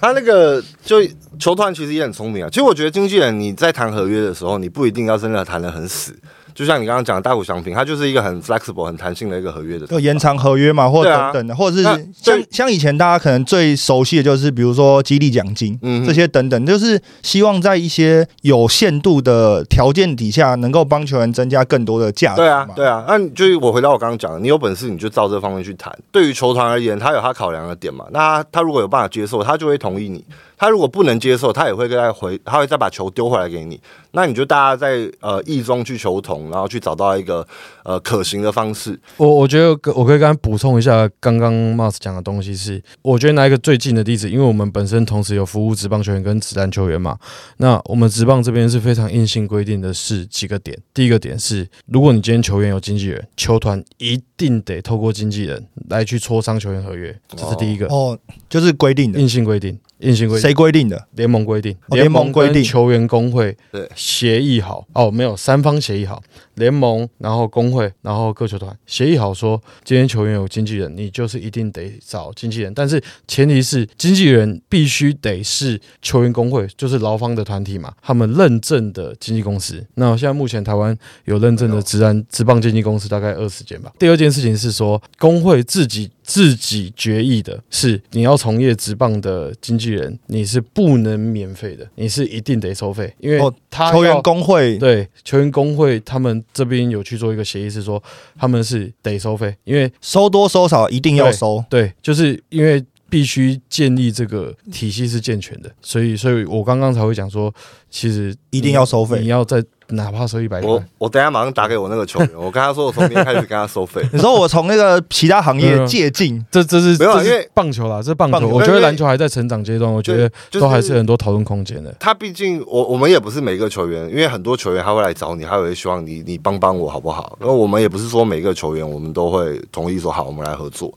[0.03, 0.99] 他那个就
[1.39, 2.49] 球团其实也很聪明啊。
[2.51, 6.15] 其实我觉得经纪人你在谈合约的时候，你不一定要真的谈的很死。
[6.61, 9.87] 就像你刚刚讲的大股商品，它就是一个很 flexible、很弹性的一个合约的。
[9.87, 25.91] 就延长合约嘛，或等等的，或者是像像以前大家可能最熟悉的就是，比如说激励奖金嗯这些等等，就是希望在一些有限度的条件底下，能够帮球员增加更多的价值对啊嘛，对啊，那你就是我回到我刚刚讲的，你有本事你就照这方面去谈。
[26.13, 30.19] 对于球团而言，他有他考量的点嘛，那他他如果有办法接受，他就会同意你；
[30.61, 33.81] 他如果不能接受，他也会再回，他会再把球丢回来给你。
[34.11, 37.47] 那你就大家在呃意中去求同，然后去找到一个
[37.83, 39.01] 呃可行的方式。
[39.17, 47.17] 我我觉得我可以跟他补充一下，刚刚 Mars 讲的东西是，我觉得拿一个最近的例子，因为我们本身同时有服务职棒球员跟职篮球员嘛，
[47.57, 58.19] 那我们职棒这边是非常硬性规定的是几个点，第一个点是，如果你今天球员有经纪人，球团一定得透过经纪人来去磋商球员合约，这是第一个哦，
[58.51, 60.41] 就是规定的，硬性规定，硬性规定。
[60.43, 61.07] 谁规定的？
[61.15, 62.63] 联盟规定，哦联盟规定。
[62.63, 63.89] 球员工会对。
[63.95, 64.87] 协议好。
[64.93, 66.23] 哦，没有三方协议好，
[66.61, 79.85] 联盟，然后工会，然后各球团协议好说，今天球员有经纪人，你就是一定得找经纪人，但是前提是经纪人必须得是球员工会，就是劳方的团体嘛，他们认证的经纪公司。
[79.95, 83.91] 那现在目前台湾有认证的职安职棒经纪公司大概二十间吧。
[83.99, 98.03] 第二件事情是说，工会自己自己决议的是，你要从业职棒的经纪人，你是不能免费的，你是一定得收费，因为哦他球员要工会对球员工会他们这边有去做一个协议，是说
[98.39, 101.65] 他们是得收费，因为收多收少一定要收。
[101.69, 107.53] 对，就是因为必须建立这个体系是健全的，所以，所以我刚刚才会讲说，
[107.91, 114.03] 其实一定要收费你要在哪怕收一百我块，我等一下马上打给我那个球员， 我跟他说我从明天开始跟他收费。
[114.13, 121.95] 你说我从那个其他行业借镜，这这是没有啊因为棒球啦，这是棒球，棒球我觉得为篮球还在成长阶段，我觉得就是都还是很多讨论空间的。
[121.99, 127.37] 他毕竟我我们也不是每个球员，因为很多球员他会来找你，他也会希望你你帮帮我好不好？
[127.41, 130.93] 因为我们也不是说每个球员我们都会同意说好，我们来合作。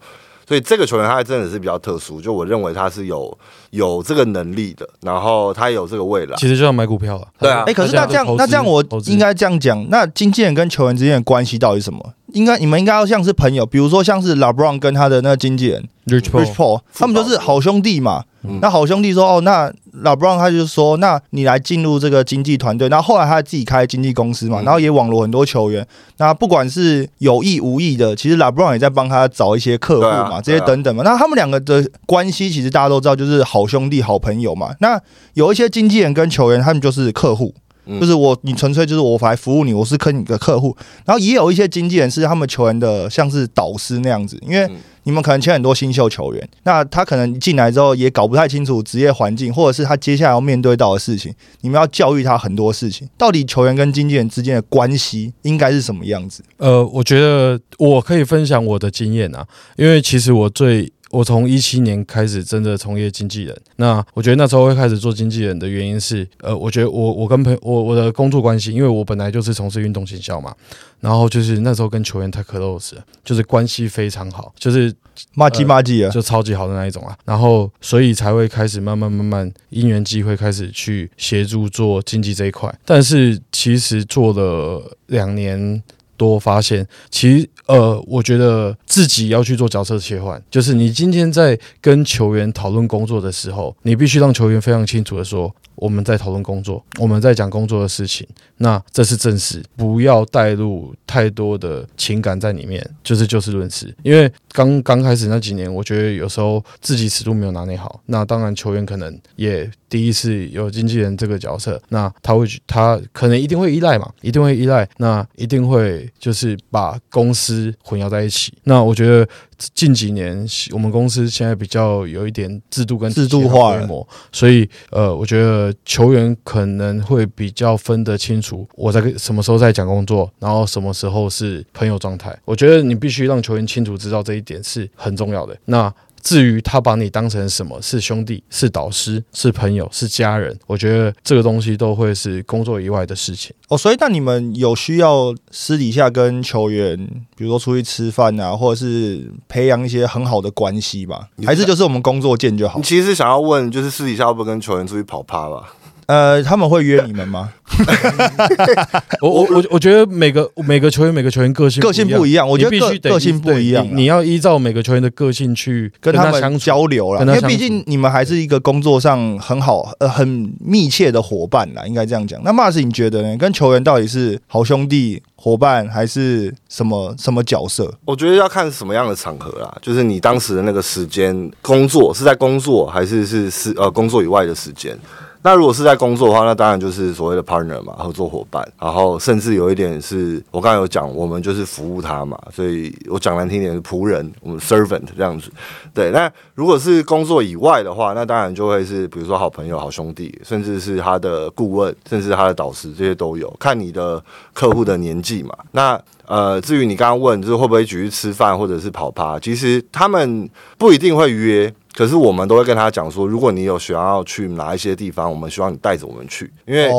[0.47, 3.37] 所以这个球员他还真的是比较特殊，就我认为他是有
[3.71, 6.35] 有这个能力的，然后他有这个未来。
[6.37, 12.13] 其实就像买股票了，对啊哎、可是那这样，那这样我应该这样讲，那经纪人跟球员之间的关系到底是什么？
[12.33, 18.23] 应该你们应该要像是朋友，比如说像是 LeBron 跟他的那个经纪人 Rich Rich Paul Paul，他们就是好兄弟嘛。
[18.45, 19.71] 嗯那好兄弟说，哦，那
[20.03, 25.87] LeBron 他就说，那你来进入这个经纪团队，然后后来他自己开经纪公司嘛，嗯然后也网罗很多球员。
[26.17, 31.03] 那不管是有意无意的，其实 LeBron 也在帮他找一些客户嘛，啊这些等等嘛。
[31.05, 34.75] 那他们两个的关系其实大家都知道，就是好兄弟、好朋友嘛。
[34.81, 34.99] 那
[35.35, 37.55] 有一些经纪人跟球员，他们就是客户。
[37.85, 40.75] 嗯就是我，你纯粹就是我来服务你，我是坑你的客户。
[41.05, 53.09] 然后也有一些经纪人是他们球员的，像是导师那样子，因为嗯你们可能签很多新秀球员，那他可能进来之后也搞不太清楚职业环境，或者是他接下来要面对到的事情，你们要教育他很多事情。
[53.17, 56.41] 到底球员跟经纪人之间的关系应该是什么样子？
[56.55, 70.55] 呃，我觉得我可以分享我的经验啊，因为其实我最我从一七年开始真的从业经纪人，那我觉得那时候会开始做经纪人的原因是，呃，我觉得我我跟朋我我的工作关系，因为我本来就是从事运动行销嘛，
[70.99, 74.91] 然后就是那时候跟球员太 close，就是关系非常好，就是
[75.35, 76.09] 骂鸡骂鸡啊！
[76.09, 85.83] 就超级好的那一种啊，然后所以才会开始慢慢慢慢因缘机会开始去协助做经济这一块，但是其实做了两年
[86.17, 95.53] 多，发现其实呃，我觉得自己要去做角色切换，就是你今天在跟球员讨论工作的时候，你必须让球员非常清楚的说。
[95.75, 98.25] 我们在讨论工作，我们在讲工作的事情，
[98.57, 103.93] 那这是正事，不要带入太多的情感在里面，就是就事论事。
[104.03, 118.53] 因为刚刚开始那几年，我觉得有时候自己尺度没有拿捏好，那当然球员可能也第一次有经纪人这个角色，那他会他可能一定会依赖嘛，一定会依赖，那一定会就是把公司混淆在一起。
[118.63, 119.27] 那我觉得。
[119.73, 132.37] 近几年，我们公司现在比较有一点制度跟制度化规模，所以呃，我觉得球员可能会比较分得清楚，我在什么时候在讲工作，然后什么时候是朋友状态。
[132.43, 135.57] 我觉得你必须让球员清楚知道这一点是很重要的。
[135.63, 135.93] 那。
[136.23, 143.77] 至于他把你当成什么，是兄弟，是导师，是朋友，是家人，我觉得这个东西都会是工作以外的事情哦。
[143.77, 146.97] 所以，那你们有需要私底下跟球员，
[147.35, 151.27] 比如说出去吃饭啊，或者是培养一些很好的关系吧？
[151.45, 152.77] 还是就是我们工作见就好？
[152.77, 155.73] 你其实想要问，就是私底下要不会跟球员出去跑趴吧？
[156.07, 157.51] 呃，他们会约你们吗？
[159.21, 167.21] 我我我我觉得每个每个球员每个球员个性个性不一样，我觉得个个性不一样，你要依照每个球员的个性去跟他们交流了。
[167.25, 172.39] 因为毕竟你们还是一个工作上很好呃很密切的伙伴啦，应该这样讲。
[172.43, 173.37] 那 Mars 你觉得呢？
[173.37, 177.91] 跟球员到底是好兄弟伙伴还是什么什么角色？
[178.05, 184.95] 我觉得要看什么样的场合啦，就是你当时的那个时间工作是在工作还是是是呃工作以外的时间。
[185.43, 188.65] 那如果是在工作的话，那当然就是所谓的 partner 嘛，合作伙伴。
[188.79, 195.51] 然后甚至有一点是我刚才有讲，我们就是服务他嘛，所以我讲难听点是仆人，我们 servant 这样子。
[195.93, 203.53] 对，那如果是工作以外的话，那当然就会是比如说好朋友、好兄弟，甚至是他的顾问，甚至他的导师，这些都有。
[203.59, 205.53] 看你的客户的年纪嘛。
[205.71, 211.73] 那呃，至于你刚刚问就是会不会举去吃饭或者是跑趴，其实他们不一定会约。
[211.93, 216.89] 可是我们都会跟他讲说，如果你有想要去哪一些地方，我们希望你带着我们去，因为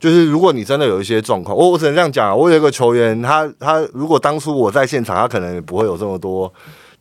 [0.00, 2.34] 就是如果你真的有一些状况，我我只能这样讲啊。
[2.34, 6.52] 我有一个球员，他他如果当初我在现场，他可能也不会有这么多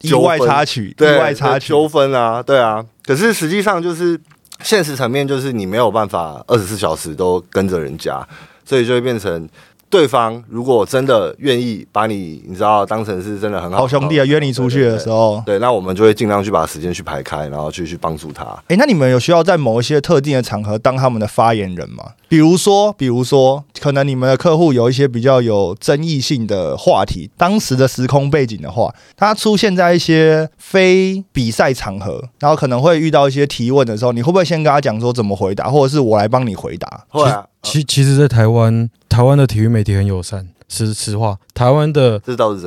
[0.02, 2.84] 意外插曲、意外插曲纠纷啊，对啊。
[3.04, 4.20] 可是实际上就是
[4.62, 8.28] 现实层面，就是你没有办法二十四小时都跟着人家，
[8.66, 9.48] 所以就会变成。
[9.90, 18.46] 对方如果真的愿意把你，你知道当成是真的很好兄弟啊，约你出去的时候，对，那我们就会尽量去把时间去排开，然后去去帮助他。
[18.68, 22.04] 哎，那你们有需要在某一些特定的场合当他们的发言人吗？
[22.28, 37.06] 比如说，比如说，可能你们的客户有一些比较有争议性的话题，当时的时空背景的话，他出现在一些非比赛场合，然后可能会遇到一些提问的时候，你会不会先跟他讲说怎么回答，或者是我来帮你回答？
[37.10, 37.46] 会啊。
[37.62, 41.40] 其其实，在台湾，台湾的体育媒体很友善，实实话。
[41.54, 42.22] 台湾的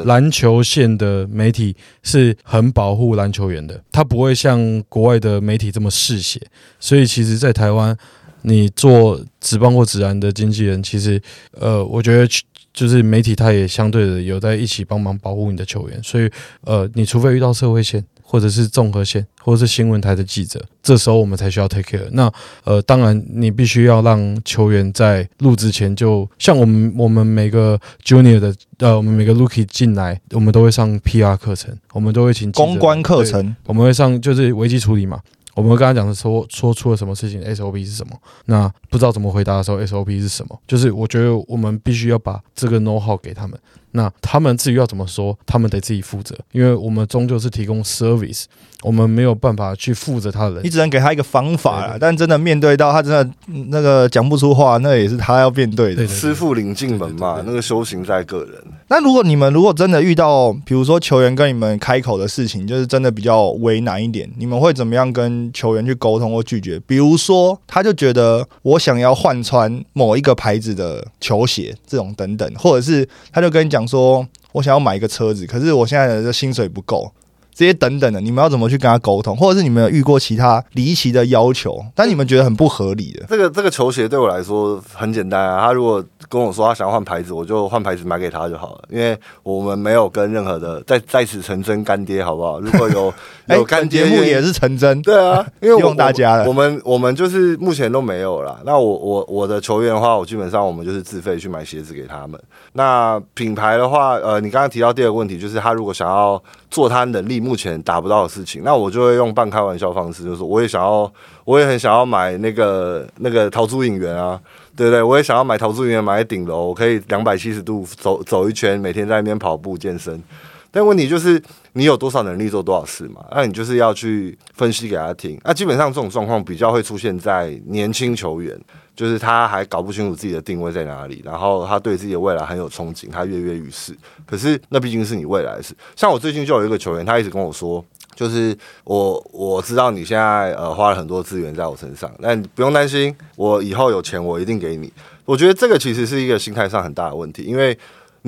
[0.06, 6.40] 篮球线的媒体是很保护篮球员的，他不会像国外的媒体这么嗜血。
[6.80, 7.94] 所以，其实，在台湾，
[8.40, 12.26] 你做职棒或职篮的经纪人，其实，呃，我觉得
[12.72, 16.02] 就是媒体他也相对的有在一起帮忙保护你的球员。
[16.02, 16.30] 所以，
[16.62, 18.02] 呃，你除非遇到社会线。
[18.30, 22.06] 或者是综合线，或者是新闻台的记者，这时候我们才需要 take care。
[22.12, 22.30] 那
[22.64, 35.18] 呃，当然你必须要让球员在录之前，就像我们我们每个 junior 的呃，我们每个 rookie 进来，我们都会上 PR 课程，我们都会请公关课程，我们会上就是危机处理嘛。
[35.54, 38.12] 我们跟他讲的说说出了什么事情，SOP 是什么？
[38.44, 40.56] 那不知道怎么回答的时候，SOP 是什么？
[40.68, 43.58] 就是我觉得我们必须要把这个 know how 给他们。
[43.92, 48.44] 那他们至于要怎么说，他们得自己负责，因为我们终究是提供 service，
[48.82, 50.64] 我们没有办法去负责他的人。
[50.64, 53.28] 你只能给他一个方法啦，但真的面对到他真的
[53.70, 56.06] 那个讲不出话，那也是他要面对的。
[56.06, 58.54] 师傅领进门嘛，那个修行在个人。
[58.86, 66.80] 那如果你们如果真的遇到，比如说球员跟你们开口的事情，就是真的比较为难一点，你们会怎么样跟球员去沟通或拒绝？
[66.86, 73.88] 比如说，他就觉得我想要换穿某一个牌子的球鞋，这种等等，或者是他就跟你讲。
[73.88, 77.10] 说我想要买一个车子，可是我现在的薪水不够。
[77.58, 79.36] 这些等等的，你们要怎么去跟他沟通？
[79.36, 83.26] 或者是你们有遇过其他离奇的要求，但你们觉得很不合理的？
[83.28, 92.60] 这个这个球鞋对我来说很简单啊，他如果跟我说他想要换牌子，我就换牌子买给他就好了，因为我们没有跟任何的在在此成真干爹，好不好？
[92.60, 93.12] 如果有
[93.56, 98.60] 有干爹，节目也是成真，对啊，因为 用大家的，我们我们就是目前都没有了。
[98.64, 102.40] 那我我我的球员的话，我基本上我们就是自费去买鞋子给他们。
[102.74, 108.28] 那品牌的话，呃，你刚刚提到第二个问题，就是他如果想要做他能力目前达不到的。
[108.28, 111.10] 事情，那我就会用半开玩笑方式，就是我也想要，
[111.46, 114.38] 我也很想要买那个那个陶朱影园啊，
[114.76, 115.02] 对不对？
[115.02, 120.22] 我也想要买陶朱影园，买顶楼，我可以两百七十度走走一圈，每天在那边跑步健身。
[120.70, 123.24] 但问题就是你有多少能力做多少事嘛？
[123.32, 125.40] 那你就是要去分析给他听。
[125.42, 128.56] 那基本上这种状况比较会出现在年轻球员，
[128.98, 133.96] 就是他还搞不清楚自己的定位在哪里，然后他对自己的未来很有憧憬，他跃跃欲试。
[134.26, 135.72] 可是那毕竟是你未来的事。
[135.94, 137.84] 像我最近就有一个球员，他一直跟我说。
[138.16, 144.92] 就是我我知道你现在呃花了很多资源在我身上，那你不用担心，我以后有钱我一定给你。
[145.24, 147.78] 我觉得这个其实是一个心态上很大的问题，因为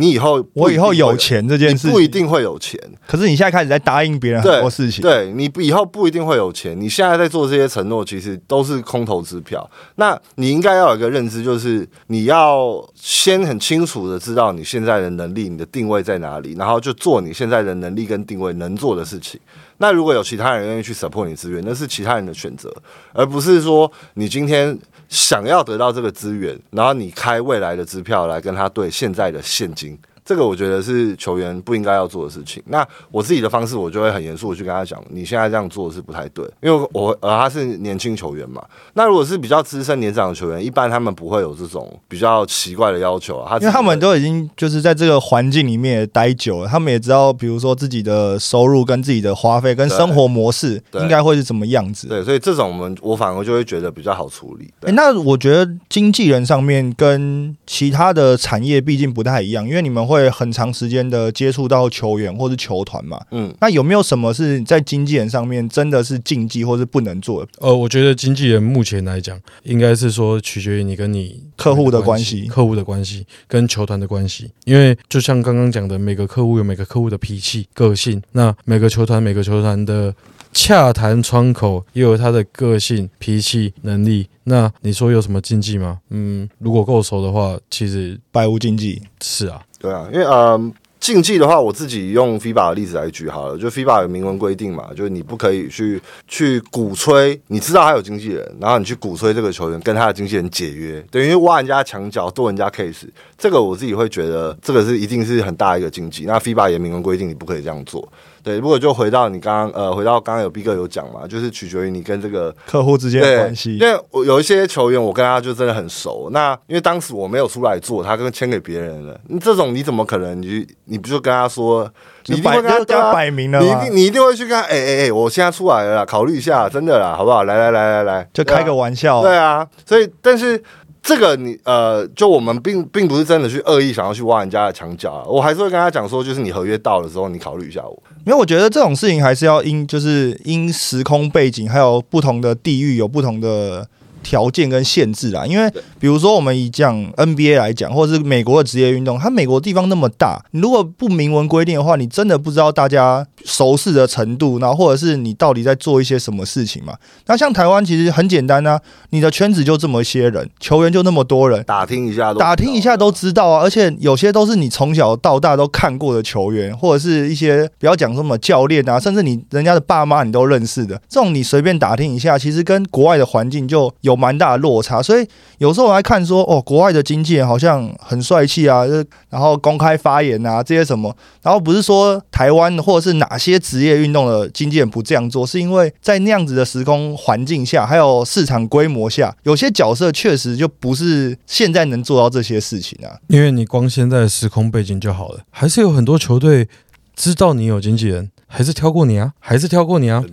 [0.01, 6.79] 你以后我以后有钱这件事不一定会有钱，可是你现在开始在答应别人很多事情，对你以后不一定会有钱。
[6.81, 9.71] 你现在在做这些承诺，其实都是空头支票。
[9.97, 19.41] 那你应该要有一个认知，就是你要先很清楚的知道你现在的能力、你的定位在哪里，然后就做你现在的能力跟定位能做的事情。
[19.79, 22.71] 那如果有其他人愿意去 support 你资源，那是其他人的选择，
[23.15, 29.99] 而不是说你今天想要得到这个资源，然后你开未来的支票来跟他对现在的现金。
[30.31, 32.63] 这个我觉得是球员不应该要做的事情。
[32.67, 38.63] 那我自己的方式，我就会很严肃的去跟他讲，你现在这样做是不太对，因为我呃他是年轻球员嘛。
[38.95, 43.59] 那如果是比较资深年长的球员，一般他们不会有这种比较奇怪的要求啊。
[43.59, 52.07] 因为他们都已经就是在这个环境里面待久了，他们也知道，比如说自己的收入跟自己的花费跟生活模式应该会是怎么样子。
[52.07, 54.73] 对，所以这种我们我反而就会觉得比较好处理。
[54.93, 60.20] 那我觉得经纪人上面跟其他的产业毕竟不太一样，因为你们会。
[60.21, 63.21] 会很长时间的接触到球员或是球团嘛？
[63.31, 67.51] 嗯，那有没有什么是在经纪人上面真的是禁忌或是不能做的？
[67.59, 74.51] 呃，我觉得经纪人目前来讲，应该是说取决于你跟你客户的关系、客户的关系跟球团的关系。
[74.65, 80.15] 因为就像刚刚讲的，每个客户有每个客户的脾气、个性，那每个球团、每个球团的
[80.53, 84.29] 洽谈窗口也有他的个性、脾气、能力。
[84.45, 86.01] 那你说有什么禁忌吗？
[86.11, 89.01] 嗯，如果够熟的话，其实百无禁忌。
[89.21, 89.63] 是啊。
[89.81, 106.25] 对啊，因为呃，竞技的话，我自己用 FIBA 的例子来举好了，就 FIBA 有明文规定嘛，就是你不可以去去鼓吹，你知道他有经纪人，然后你去鼓吹这个球员跟他的经纪人解约，等于挖人家墙角、剁人家 case，这个我自己会觉得这个是一定是很大一个禁忌。
[106.27, 108.07] 那 FIBA 也明文规定你不可以这样做。
[108.43, 113.77] 对，如果就回到你刚刚呃，回到刚刚有 B 哥有讲嘛，就是取决于你跟这个客户之间的关系。
[113.77, 116.29] 因为我有一些球员，我跟他就真的很熟。
[116.33, 119.19] 那因为当时我没有出来做，他跟签给别人了。
[119.29, 120.41] 你这种你怎么可能？
[120.41, 121.91] 你你不就跟他说？
[122.27, 127.45] 你一定会跟他摆明了你一定你一定会去跟他哎哎哎，我现在出来了，考虑一下，真的啦，好不好？
[127.45, 129.23] 来来来来来，就开个玩笑。
[129.23, 130.63] 对啊，所以但是。
[131.03, 138.03] 这个你呃，就我们并并不是真的去恶意想要去挖人家的墙角啊，我还是会跟他讲说，就是你合约到的时候，你考虑一下我。
[138.27, 143.89] 因为我觉得这种事情还是要因就是因时空背景，还有不同的地域有不同的。
[144.23, 156.95] 条件跟限制啦，因为比如说我们以讲 NBA 来讲，或者是美国的职业运动，它美国地方那么大，你如果不明文规定的话，你真的不知道大家熟识的程度，然后或者是你到底在做一些什么事情嘛？
[157.27, 158.81] 那像台湾其实很简单啊，
[159.11, 174.10] 你的圈子就这么些人，球员就那么多人，打听一下，打听一下都知道啊，而且有些都是你从小到大都看过的球员，或者是一些不要讲什么教练啊，甚至你人家的爸妈你都认识的，这种你随便打听一下，其实跟国外的环境就有。
[174.11, 175.27] 有蛮大的落差，所以
[175.59, 178.85] 有时候我还看说，哦，国外的经纪人好像很帅气啊，
[179.29, 193.15] 然后公开发言啊，这些什么，然后不是说台湾或者是哪些职业运动的经纪人不这样做，是因为在那样子的时空环境下，还有市场规模下，有些角色确实就不是现在能做到这些事情啊。
[193.29, 196.69] 因为你光现在的时空背景就好了，还是有很多球队
[197.15, 200.25] 知道你有经纪人，还是挑过你啊，还是挑过你啊。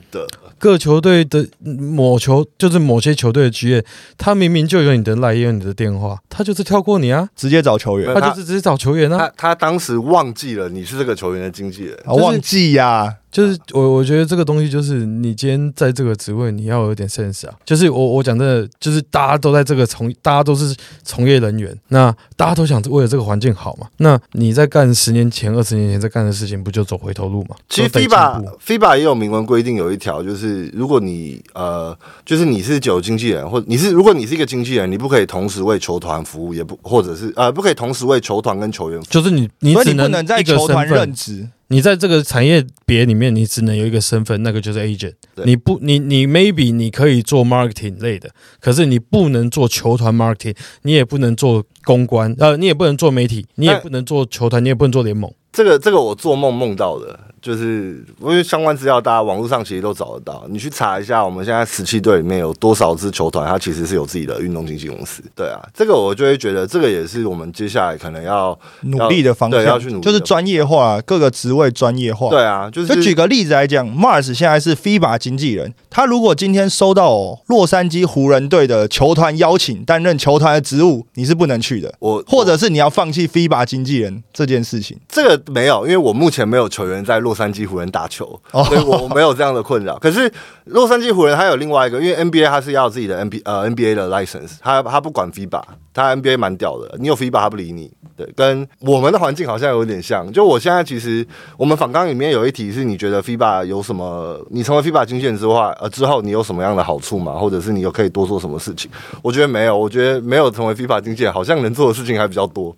[0.60, 3.84] 各球队的某球就是某些球队的职业，
[4.18, 9.18] 他明明就有你的赖，也有你的电话，他就是跳过你啊，直接找球员，他就是直接找球员啊。
[9.18, 13.18] 他他当时忘记了你是这个球员的经纪人，忘记呀。
[13.38, 17.54] 就是我，我觉得这个东西就是你今天在这个职位，你要有点 sense 啊。
[17.64, 23.86] 就是我，我讲的，就是大家都在这个从，大家都是从业人员，那大家都想为了这个环境好嘛。
[23.98, 27.56] 那你在干十年前、二十年前在干的事情，不就走回头路吗？
[27.70, 31.96] 其实 FIBA FIBA 也有明文规定，有一条就是，如果你呃，
[32.26, 41.48] 就是你是酒经纪人，或你是如果你是一个经纪人，你不可以同时为球团服务，也不或者是呃，不可以同时为球团跟球员，就是你你只能在球团任职。
[41.70, 45.14] 你在这个产业别里面，你只能有一个身份，那个就是 agent。
[45.44, 55.32] 你不，你你 maybe 你可以做 marketing 类的，可是你不能做球团 marketing，你也不能做公关，呃，你也不能做媒体，你也不能做球团，你也不能做联盟。
[55.52, 57.20] 这个这个我做梦梦到的。
[57.48, 65.24] 就是因为相关资料大家网络上其实都找得到，你去查一下，我们现在十七队里面有多少支球团，它其实是有自己的运动经纪公司。
[65.34, 72.30] 对啊，这个我就会觉得这个也是我们接下来可能要努力的方向，对要去努力就是专业化，各个职位专业化。
[72.30, 85.00] 对啊，就是就举个例子来讲，Mars 现在是 FIBA 经纪人，他如果今天收到洛杉矶湖人队的球团邀请担任球团的职务，你是不能去的，我或者是你要放弃 FIBA 经纪人这件事情。
[85.08, 89.98] 这个没有，因为我目前没有球员在洛杉矶湖人打球，哦所以我我没有这样的困扰。
[90.00, 90.32] 可是
[90.66, 95.62] 洛杉矶湖人他有另外一个，因为 NBA 他是要自己的 NBA 呃 NBA 的 license，他他不管 FIBA，
[95.94, 97.92] 他 NBA 蛮屌的，你有 FIBA 他不理你。
[98.18, 100.32] 对，跟我们的环境好像有点像。
[100.34, 101.24] 就我现在其实
[101.56, 104.44] 我们访纲里面有一题是，你觉得 FIBA 有什么？
[104.50, 107.34] 你成为 FIBA 经纪人之外，呃之后你有什么样的好处吗？
[107.34, 108.90] 或者是你有可以多做什么事情？
[109.22, 112.76] 我觉得没有，我觉得没有成为 FIBA 经纪人，好像能做的事情还比较多。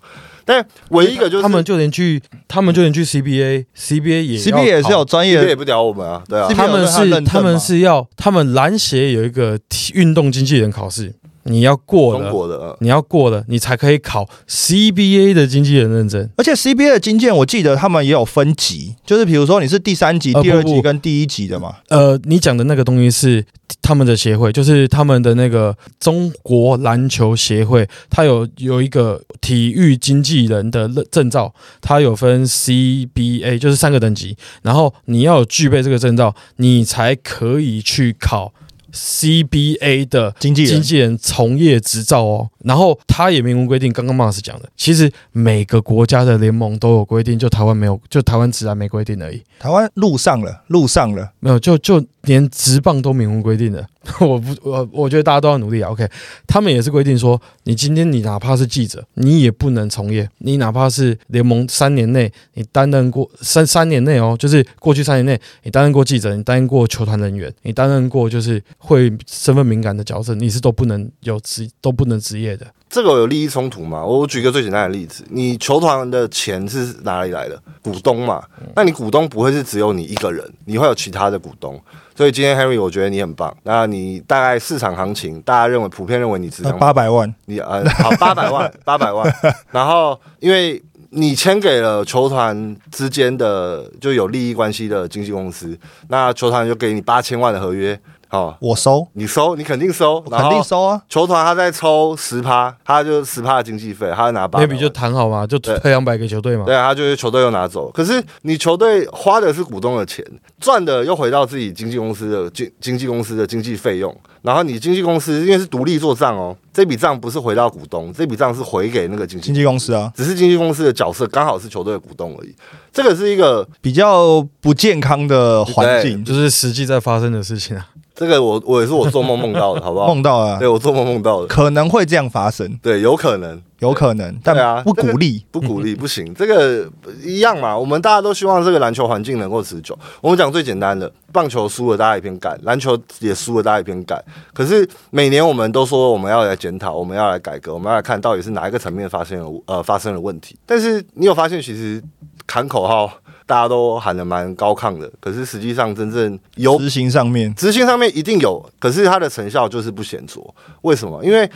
[0.50, 16.28] 但唯一一个就是他们就连去，他们就连去 CBA，CBA 也 CBA 也是有要专 CBA 也业，不屌我们啊，对啊，他们是他们是要，他们篮协有一个体运动经纪人考试，你要过了，中国的，呃你要过了，你才可以考 CBA 的经纪人认证。
[16.36, 21.76] 而且 CBA 的经纪人，我记得他们也有分级，就是比如说你是第三级、呃第二级跟第一级的嘛。
[21.88, 23.44] 呃，你讲的那个东西是
[23.80, 38.52] 他们的协会，就是他们的那个中国篮球协会，它有有一个体育经纪人的证照，它有分 CBA，就是三个等级，然后你要有具备这个证照，你才可以去考
[38.92, 42.50] CBA 的经纪人经纪人从业执照哦。
[42.64, 49.42] 然后他也明文规定，刚刚 Mars 讲的，其实每个国家的联盟都有规定，就台湾没有，就台湾自然没规定而已。
[49.58, 53.86] 台湾路上了，路上了，没有，就就连职棒都明文规定的，
[54.20, 55.90] 我不我我觉得大家都要努力啊。
[55.90, 56.06] OK，
[56.46, 72.66] 他们也是规定说，你今天你哪怕是记者，你也不能从业，你哪怕是联盟三年内你担任过三三年内哦，就是过去三年内你担任过记者，你担任过球团人员，你担任过就是会身份敏感的角色，你是都不能有职都不能职业的。
[72.90, 74.04] 这个有利益冲突吗？
[74.04, 77.56] 我举个最简单的例子，你球团的钱是哪里来的？
[77.80, 78.42] 股东嘛，
[78.74, 81.80] 那你股东不会是只有你一个人，你会有其他的股东。
[82.16, 83.56] 所以今天 Henry，我觉得你很棒。
[83.62, 89.32] 那你大概市场行情，大家认为普遍认为你值两八百万，你呃好八百万， 八百万。
[89.70, 95.78] 然后因为你签给了球团之间的就有利益关系的经纪公司，
[96.08, 97.98] 那球团就给你八千万的合约，
[98.30, 100.62] 哦，我收，你收，你肯定收，我肯定。
[100.62, 101.02] 收啊。
[101.08, 104.78] 球团他在抽十趴，他就十趴的经济费，他拿八百 maybe。
[104.78, 106.64] 就谈好嘛，就对退两百给球队嘛。
[106.64, 110.24] 对啊，他就是球队又拿走，可是你球队花的是股东的钱，
[110.60, 122.54] 赚的又回到自己经纪公司的经经纪公司的经济费用，然后你经纪公司因为是独立做账哦，这笔账不是回到股东，这笔账是回给那个经纪经纪公司啊，只是经纪公司的角色刚好是球队的股东而已。
[122.92, 127.86] 这个是一个，比较不健康的环境，就是实际在发生的事情啊。
[128.20, 130.06] 这个我我也是我做梦梦到的，好不好？
[130.08, 135.42] 梦到啊对，我做梦梦到的，可能会这样发生，对，有可能有可能，但不鼓励。
[135.50, 136.86] 不鼓励不行，这个
[137.24, 137.74] 一样嘛。
[137.74, 139.98] 我们大家都希望这个篮球环境能够持久。
[140.20, 144.22] 我们讲最简单的，棒球输了大家一片干，篮球也输了大家一片干。
[144.52, 150.58] 可是每年我们都说我们要来检讨，我们要来改革，我们要来看到底是哪一个层面发生了呃发生了问题。
[150.66, 152.02] 但是你有发现，其实
[152.46, 153.10] 喊口号
[153.50, 160.40] 大家都喊得蛮高亢的，可是实际上真正有执行上面，执行上面一定有，可是它的成效就是不显著。
[160.82, 161.20] 为什么？
[161.24, 161.50] 因为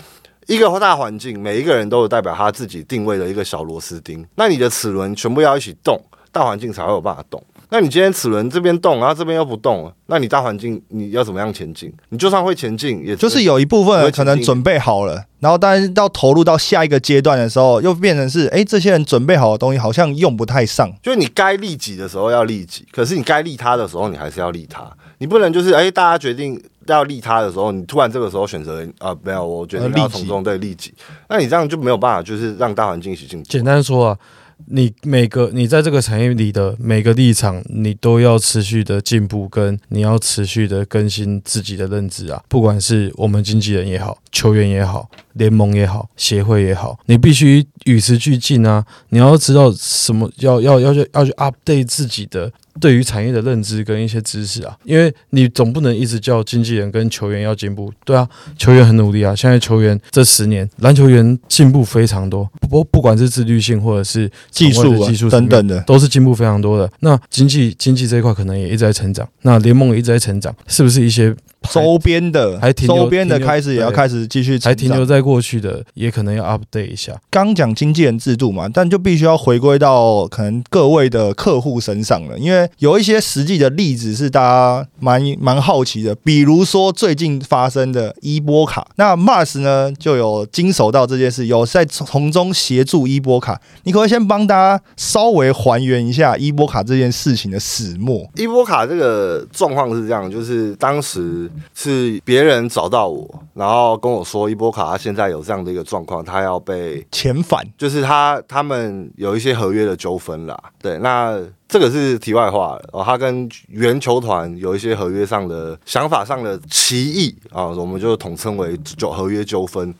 [0.48, 4.26] 一个大环境，每一个人都有代表他自己定位的一个小螺丝钉。
[4.34, 5.96] 那你的齿轮全部要一起动，
[6.32, 7.40] 大环境才会有办法动。
[7.74, 11.92] 那你今天齿轮这边动，然后这边又不动了，那你大环境你要怎么样前进？
[12.10, 20.88] 你就算会前进，也就是有一部分人可能准备好了，然后但是到投入到下一个阶段的时候，又变成是，哎，这些人准备好的东西好像用不太上。
[21.02, 24.88] 就是你该利己的时候要利己，可是你该利他的时候，你还是要利他。
[25.18, 30.94] 你不能就是哎、大家决定要利他的时候，你突然这个时候选择啊、没有，我决定呃利己要从中对利己，
[31.28, 33.44] 那你这样就没有办法，就是让大环境一起进步。
[33.48, 34.18] 简单说啊，
[34.66, 42.42] 你每个你在这个产业里的每个立场，你都要持续的进步，跟你要持续的更新自己的认知啊。
[42.48, 48.84] 不管是我们经纪人也好，球员也好，联盟也好，协会也好，你必须与时俱进啊！
[49.10, 52.52] 你要知道什么，要要要去要去 update 自己的。
[52.80, 66.90] 对于产业的认知跟一些知识啊，因为你总不能一直叫经纪人跟球员要进步，对啊，球员很努力啊，现在球员这十年篮球员进步非常多，不不管是自律性或者是技术技术等等的，都是进步非常多的。
[67.00, 71.34] 那经济经济这一块可能也一直在成长，那联盟也一直在成长，是不是一些
[71.70, 77.18] 周边的还停留周边的开始也要开始继续还停留在过去的，也可能要 update 一下。
[77.30, 93.60] 刚讲经纪人制度嘛，但就必须要回归到可能各位的客户身上了，因为为有一些实际的例子是大家蛮蛮好奇的，比如说最近发生的伊波卡，那 Mars 呢就有经手到这件事，有在从中协助伊波卡。
[93.84, 98.28] 你可不可以先帮大家稍微还原一下伊波卡这件事情的始末？
[98.36, 110.58] 伊波卡这个状况是这样，就是当时是别人找到我，然后跟我说伊波卡他现在有这样的一个状况，他要被遣返，就是他他们有一些合约的纠纷啦。
[110.80, 111.38] 对，那
[111.74, 119.92] 这个是题外话哦，他跟原球团有一些合约上的想法上的歧义啊，我们就统称为就合约纠纷。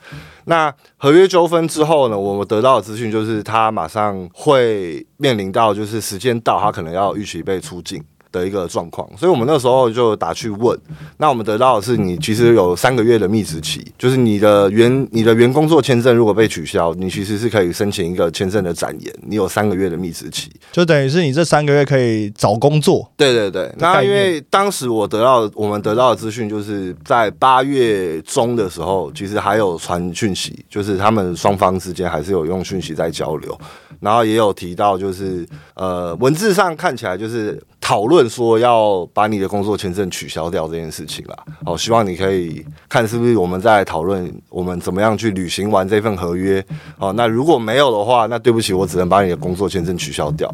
[0.44, 8.00] 那合约纠纷之后呢，我们得到的资讯就是他马上会面临到就是时间到，他可能要预期被出境。
[8.34, 10.76] 的一个状况，所以我们那时候就打去问，
[11.18, 23.08] 那我们得到的是你其实有三个月的密职期，就是你的原你的原工作签证如果被取消，你其实是可以申请一个签证的展延，你有三个月的密职期，就等于是你这三个月可以找工作。
[23.16, 33.56] 对对对，那因为当时我得到我们得到的资讯，就是在八月中的时候，其实还有传讯息，就是他们双方之间还是有用讯息在交流，
[34.04, 38.28] 然后也有提到，就是呃文字上看起来就是讨论。
[38.34, 46.64] 说要把你的工作签证取消掉这件事情啦，好，希望你可以看是不是我们在讨论我们怎么样去履行完这份合约。
[46.98, 50.50] 好，那如果没有的话，那对不起，我只能把你的工作签证取消掉。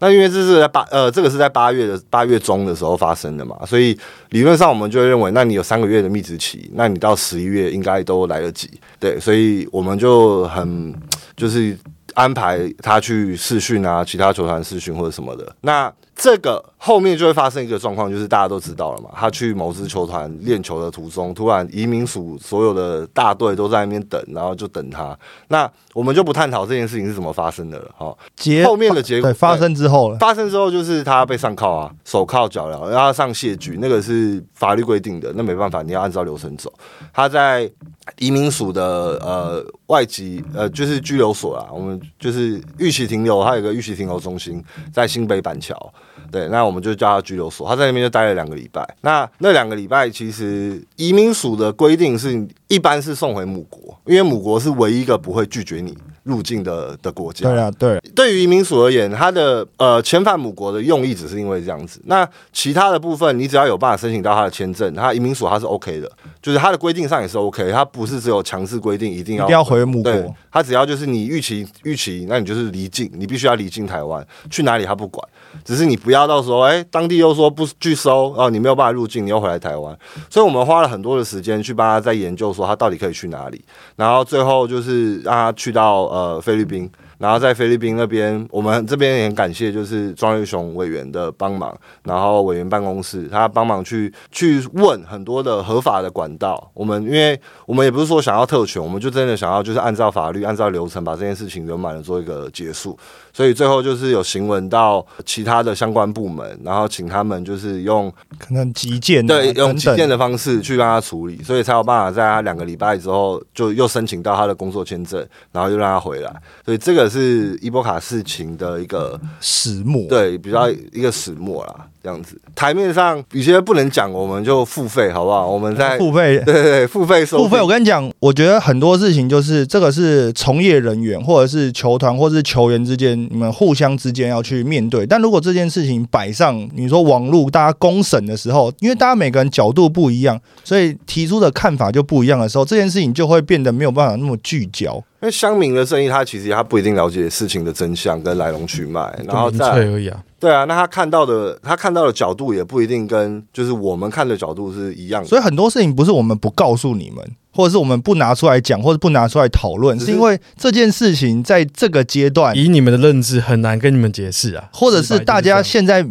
[0.00, 3.96] 那因为这是在八呃，这个是在八月的八月中的时候发生的嘛，所以
[4.30, 8.68] 理论上我们就认为，那你有三个月的密职期，那你到十一月应该都来得及。
[8.98, 10.92] 对，所以我们就很
[11.36, 11.78] 就是
[12.14, 15.54] 安排他去试训啊，其他球团试训或者什么的。
[15.60, 19.08] 那这个后面就会发生一个状况，就是大家都知道了嘛。
[19.14, 25.16] 他去某支球团练球的途中，突然移民署所有的大队都在那边等，然后就等他。
[25.46, 27.88] 那我们就不探讨这件事情是怎么发生的了。
[27.96, 36.72] 哈，结后面的结果发生之后了，发生之后就是他被上铐啊，手铐脚镣，然后上谢局，那个是法律规定的，那没办法，你要按照流程走。
[37.12, 37.70] 他在
[38.18, 38.82] 移民署的
[39.22, 44.60] 呃外籍呃就是拘留所啊，我们就是预期停留，他有个预期停留中心
[44.92, 45.94] 在新北板桥。
[46.32, 47.68] 对，那我们就叫他拘留所。
[47.68, 48.82] 他在那边就待了两个礼拜。
[49.02, 57.48] 那那两个礼拜，其实移民署的规定是，一般是送回母国，因为母国是唯一一个不会拒绝你入境的的国家。
[57.48, 58.00] 对啊，对。
[58.14, 62.00] 对于移民署而言，他的呃遣返母国的用意只是因为这样子。
[62.06, 66.10] 那其他的部分，你只要有办法申请到他的签证，他移民署他是 OK 的，
[66.40, 67.70] 就是他的规定上也是 OK。
[67.70, 75.26] 他不是只有强制规定一定要一定要回母国，他只要就是你预期预期，那你就是离境，你必须要离境台湾，去哪里他不管。
[75.64, 79.96] 只是你不要到时候，哎，当地又说不拒收，然后，你没有办法入境，你又回来台湾，
[80.28, 83.64] 所以我们花了很多的时间去帮他在研究，说他到底可以去哪里，
[83.96, 86.90] 然后最后就是让他去到呃菲律宾。
[87.18, 91.72] 然后在菲律宾那边，我们这边也很感谢，就是庄瑞雄委员的帮忙，
[92.02, 96.68] 然后委员办公室他帮忙去去问很多的合法的管道。
[96.74, 102.98] 我们因为我们也不是说想要特权，我们就真的想要就是按照法律、按照流程把这件事情圆满的做一个结束。
[103.32, 116.34] 所以最后就是有行文到其他的相关部门，然后请他们就是用可能急件对用急件的方式去帮他处理，所以才有办法在他两个礼拜之后就又申请到他的工作签证，然后又让他回来。
[116.64, 117.12] 所以这个。
[117.12, 121.86] 是伊波卡事情的一个始末，对，比较一个始末啦。
[122.02, 125.48] 这样子，台面上有些不能讲，我们就付费，好不好？
[125.48, 127.60] 我们在 付费，对 对对，付费收付费。
[127.60, 135.06] 我跟你讲，我觉得很多事情就是这个是从业人员或者是球团或者是球员之间，你们互相之间要去面对。
[135.06, 145.02] 但如果这件事情摆上，你说网络大家公审的时候，因为大家每个人角度不一样，所以提出的看法就不一样的时候，这件事情就会变得没有办法那么聚焦。
[145.22, 150.20] 因为乡民的正义，他其实他不一定了解事情的真相跟来龙去脉，然后再而已啊。
[150.40, 155.28] 对啊，那他看到的，他看到的角度也不一定跟就是我们看的角度是一样的。
[155.28, 157.24] 所以很多事情不是我们不告诉你们。
[157.54, 164.68] 或者是我们不拿出来讲，或者不拿出来讨论，是因为这件事情在这个阶段，以你们的认知很难跟你们解释啊。
[164.72, 166.04] 或者是大家现在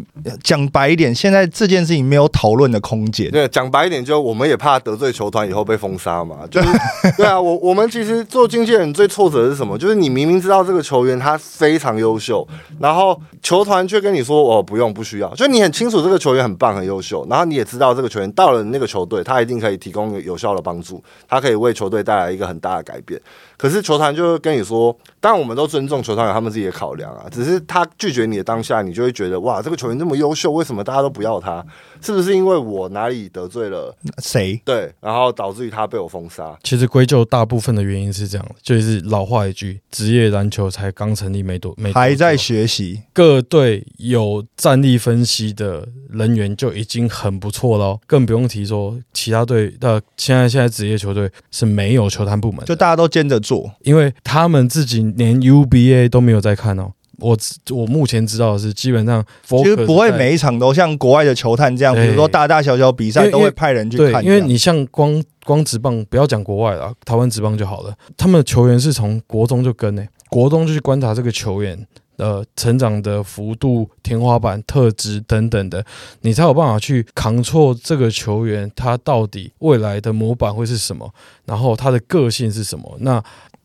[0.44, 3.30] 讲白一点，现在这件事情没有讨论的空间。
[3.32, 6.38] 对，讲白一点，就我们也怕得罪球团以后被封杀嘛。
[6.50, 6.68] 就是
[7.18, 9.78] 对啊，我我们其实做经纪人最挫折的是什么？
[9.78, 12.48] 就是你明明知道这个球员他非常优秀，
[12.80, 21.04] 然后球团却跟你说哦不用不需要，就你很清楚这个球员很棒很优秀，然后你也知道这个球员到了那个球队，他一定可以提供有效的帮助。
[21.32, 23.20] 他可以为球队带来一个很大的改变。
[23.62, 31.64] 可是球团就会跟你说，当然我们都尊重球团有他们自己的考量啊，只是他拒绝你的当下，你就会觉得哇，这个球员这么优秀，为什么大家都不要他？
[32.01, 34.59] 是不是因为我哪里得罪了谁？
[34.66, 36.57] 对，然后导致于他被我封杀？
[36.64, 53.70] 其实归咎大部分的原因是这样的，就是老话一句，职业篮球才刚成立没多没多还在学习，各队有战力分析的人员就已经很不错了哦，更不用提说其他队的现在现在职业球队是没有球探部门，就大家都兼着做。
[53.82, 56.91] 因为他们自己连 UBA 都没有在看哦。
[57.20, 57.38] 我
[57.70, 67.93] 我目前知道的是，基本上其实不会每一场都像国外的球探这样，比如说大大小小比赛都会派人去看，因为你像光光职棒，不要讲国外了，台湾职棒就好了。
[68.18, 71.78] 他们的球员是从国中就跟呢、国中就去观察这个球员
[72.22, 75.84] 呃成长的幅度、天花板、特质等等的，
[76.22, 81.12] 你才有办法去扛错这个球员他到底未来的模板会是什么，
[81.46, 82.96] 然后他的个性是什么。
[83.00, 83.22] 那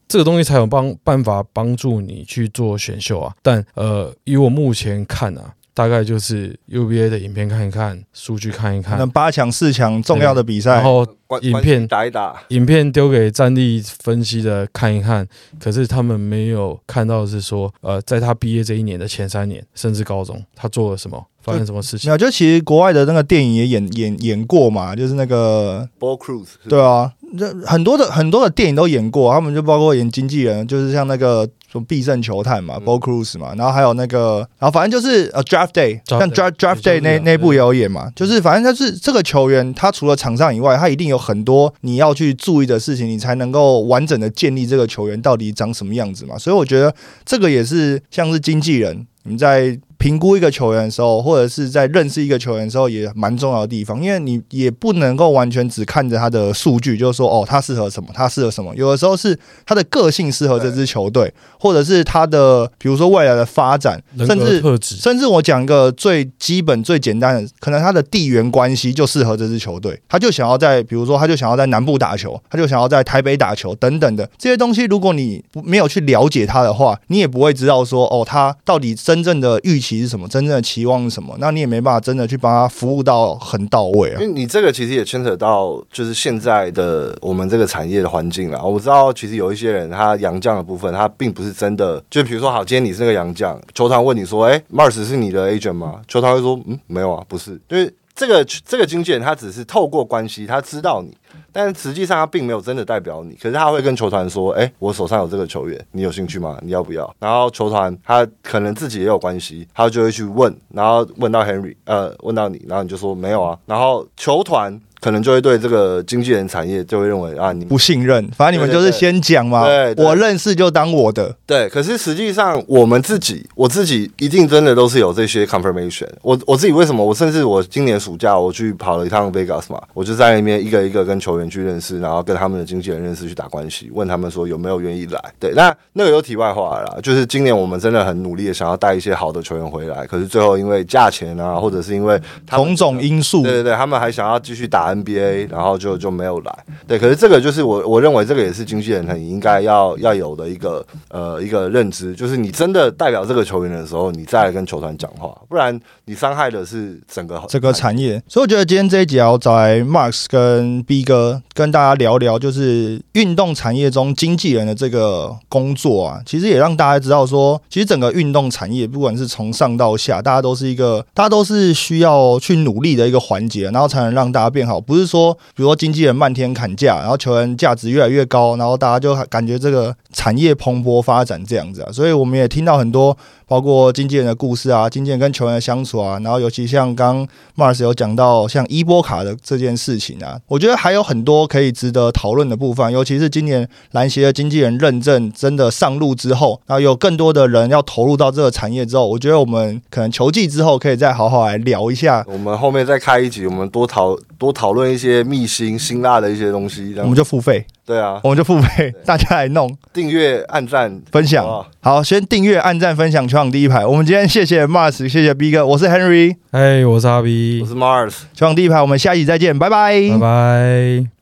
[0.08, 3.34] 这个东西才有帮办法帮助你去做选秀啊。
[3.42, 8.96] 但呃，以我目前看啊，大概就是 UBA 的影片看一看，数据看一看。
[8.96, 10.76] 那，八强、四强重要的比赛。
[10.76, 11.06] 然，后
[11.42, 15.28] 影片打一打，影片丢给战力分析的看一看，
[15.60, 22.08] 可是他们没有看到的是说，呃，在他毕业这一年的前三年，甚至高中，他做了什么，发生什么事情。
[22.08, 31.46] 没有，就其实国外的那个电影也演演演过嘛，就是那个 Ball Cruise 对啊，这很多的很多的电影都演过，他们就包括演经纪人，就是像那个
[31.76, 46.38] 什么必胜球探嘛、嗯 b o Cruise 嘛，然后还有那个，然后反正就是呃 Draft Day，像 Draft Draft Day 那那部也有演嘛，就是反正就是这个球员，他除了场上以外，他一定有很多你要去注意的事情，你才能够完整的建立这个球员到底长什么样子嘛。
[46.38, 58.72] 所以我觉得这个也是像是经纪人你们在评估一个球员的时候，或者是在认识一个球员的时候，也蛮重要的地方，因为你也不能够完全只看着他的数据，就是说哦，他适合什么，他适合什么。
[58.76, 59.36] 有的时候是
[59.66, 74.84] 他的个性适合这支球队，或者是他的比如说未来的发展，甚至甚至我讲一个最基本、最简单的，可能他的地缘关系就适合这支球队，他就想要在，比如说，他就想要在南部打球，他就想要在台北打球等等的这些东西。
[74.84, 84.26] 如果你没有去了解他的话，你也不会知道说，哦，他到底真正的预期是什么，真正的期望是什么，那你也没办法真的去帮他服务到很到位啊因。
[84.26, 88.62] 为你这个其实也牵扯到就是现在的我们这个产业的环境啦。
[88.62, 96.00] 我知道其实有一些人他杨将的部分，他并不是真的，就比如说好，今天你是个杨将，球团问你说，哎、m a r s 是你的 agent 吗？
[96.08, 101.16] 球团会说，嗯，没有啊，不是，因为这个这个经纪人他只是透过关系，他知道你。
[101.56, 106.58] 但实际上他并没有真的代表你，可是他会跟球团说：“哎、我手上有这个球员，你有兴趣吗？
[106.60, 121.32] 你要不要？”然后球团他可能自己也有关系，他就会去问，然后问到 Henry，呃，问到你，然后你就说没有啊，然后球团可能就会对这个经纪人产业就会认为啊，你不信任，反正你们就是先讲嘛对，对我认识就当我的。
[121.46, 126.08] 对，可是实际上我们自己，我自己一定真的都是有这些 confirmation。
[126.22, 127.04] 我我自己为什么？
[127.04, 135.22] 我甚至我今年暑假我去跑了一趟 Vegas 嘛，我就在那边一个一个跟球员去认识，然后跟他们的经纪人认识，去打关系，问他们说有没有愿意来。
[135.38, 146.58] 对，那那个有题外话了啦，就是今年我们真的很努力的想要带一些好的球员回来，可是最后因为价钱啊，或者是因为种种因素对，对对，他们还想要继续打 NBA，然后就就没有来。
[146.86, 158.22] 对，可是这个就是我我认为这个也是经纪人很应该要要有的一个呃一个认知，就是你真的代表这个球员的时候，你再来跟球团讲话，不然你伤害的是整个整个产业。
[158.28, 174.75] 所以我觉得今天这一集要找来 Max 跟 B 哥跟大家聊聊，就是运动产业中经纪人的这个工作啊，其实也让大家知道说，其实整个运动产业不管是从上到下，大家都是一个，大家都是需要去努力的一个环节，然后才能让大家变好。
[174.80, 181.92] 不是说，比如说经纪人漫天砍价，然后球员价值越来越高，然后大家就感觉这个产业蓬勃发展这样子啊。
[181.92, 183.16] 所以我们也听到很多。
[183.48, 187.26] 包括经纪人的故事啊，经纪人跟球员的相处啊，然后尤其像刚
[187.56, 206.94] Mars 有讲到像伊波卡的这件事情啊，我觉得还有很多可以值得讨论的部分，尤其是今年篮协的经纪人认证真的上路之后，然后有更多的人要投入到这个产业之后，我觉得我们可能球季之后可以再好好来聊一下，我们后面再开一集，我们多讨多讨论一些秘辛、辛辣的一些东西。
[206.98, 211.94] 我们就付费，对啊，我们就付费，大家来弄订阅、按赞、分享好好。
[211.94, 213.86] 好，先订阅、按赞、分享，全场第一排。
[213.86, 218.22] 我们今天谢谢 Mars，谢谢 B 哥，我是 Henry，哎，我是阿 B，我是 Mars。
[218.34, 221.15] 全场第一排，我们下一集再见，拜拜拜拜。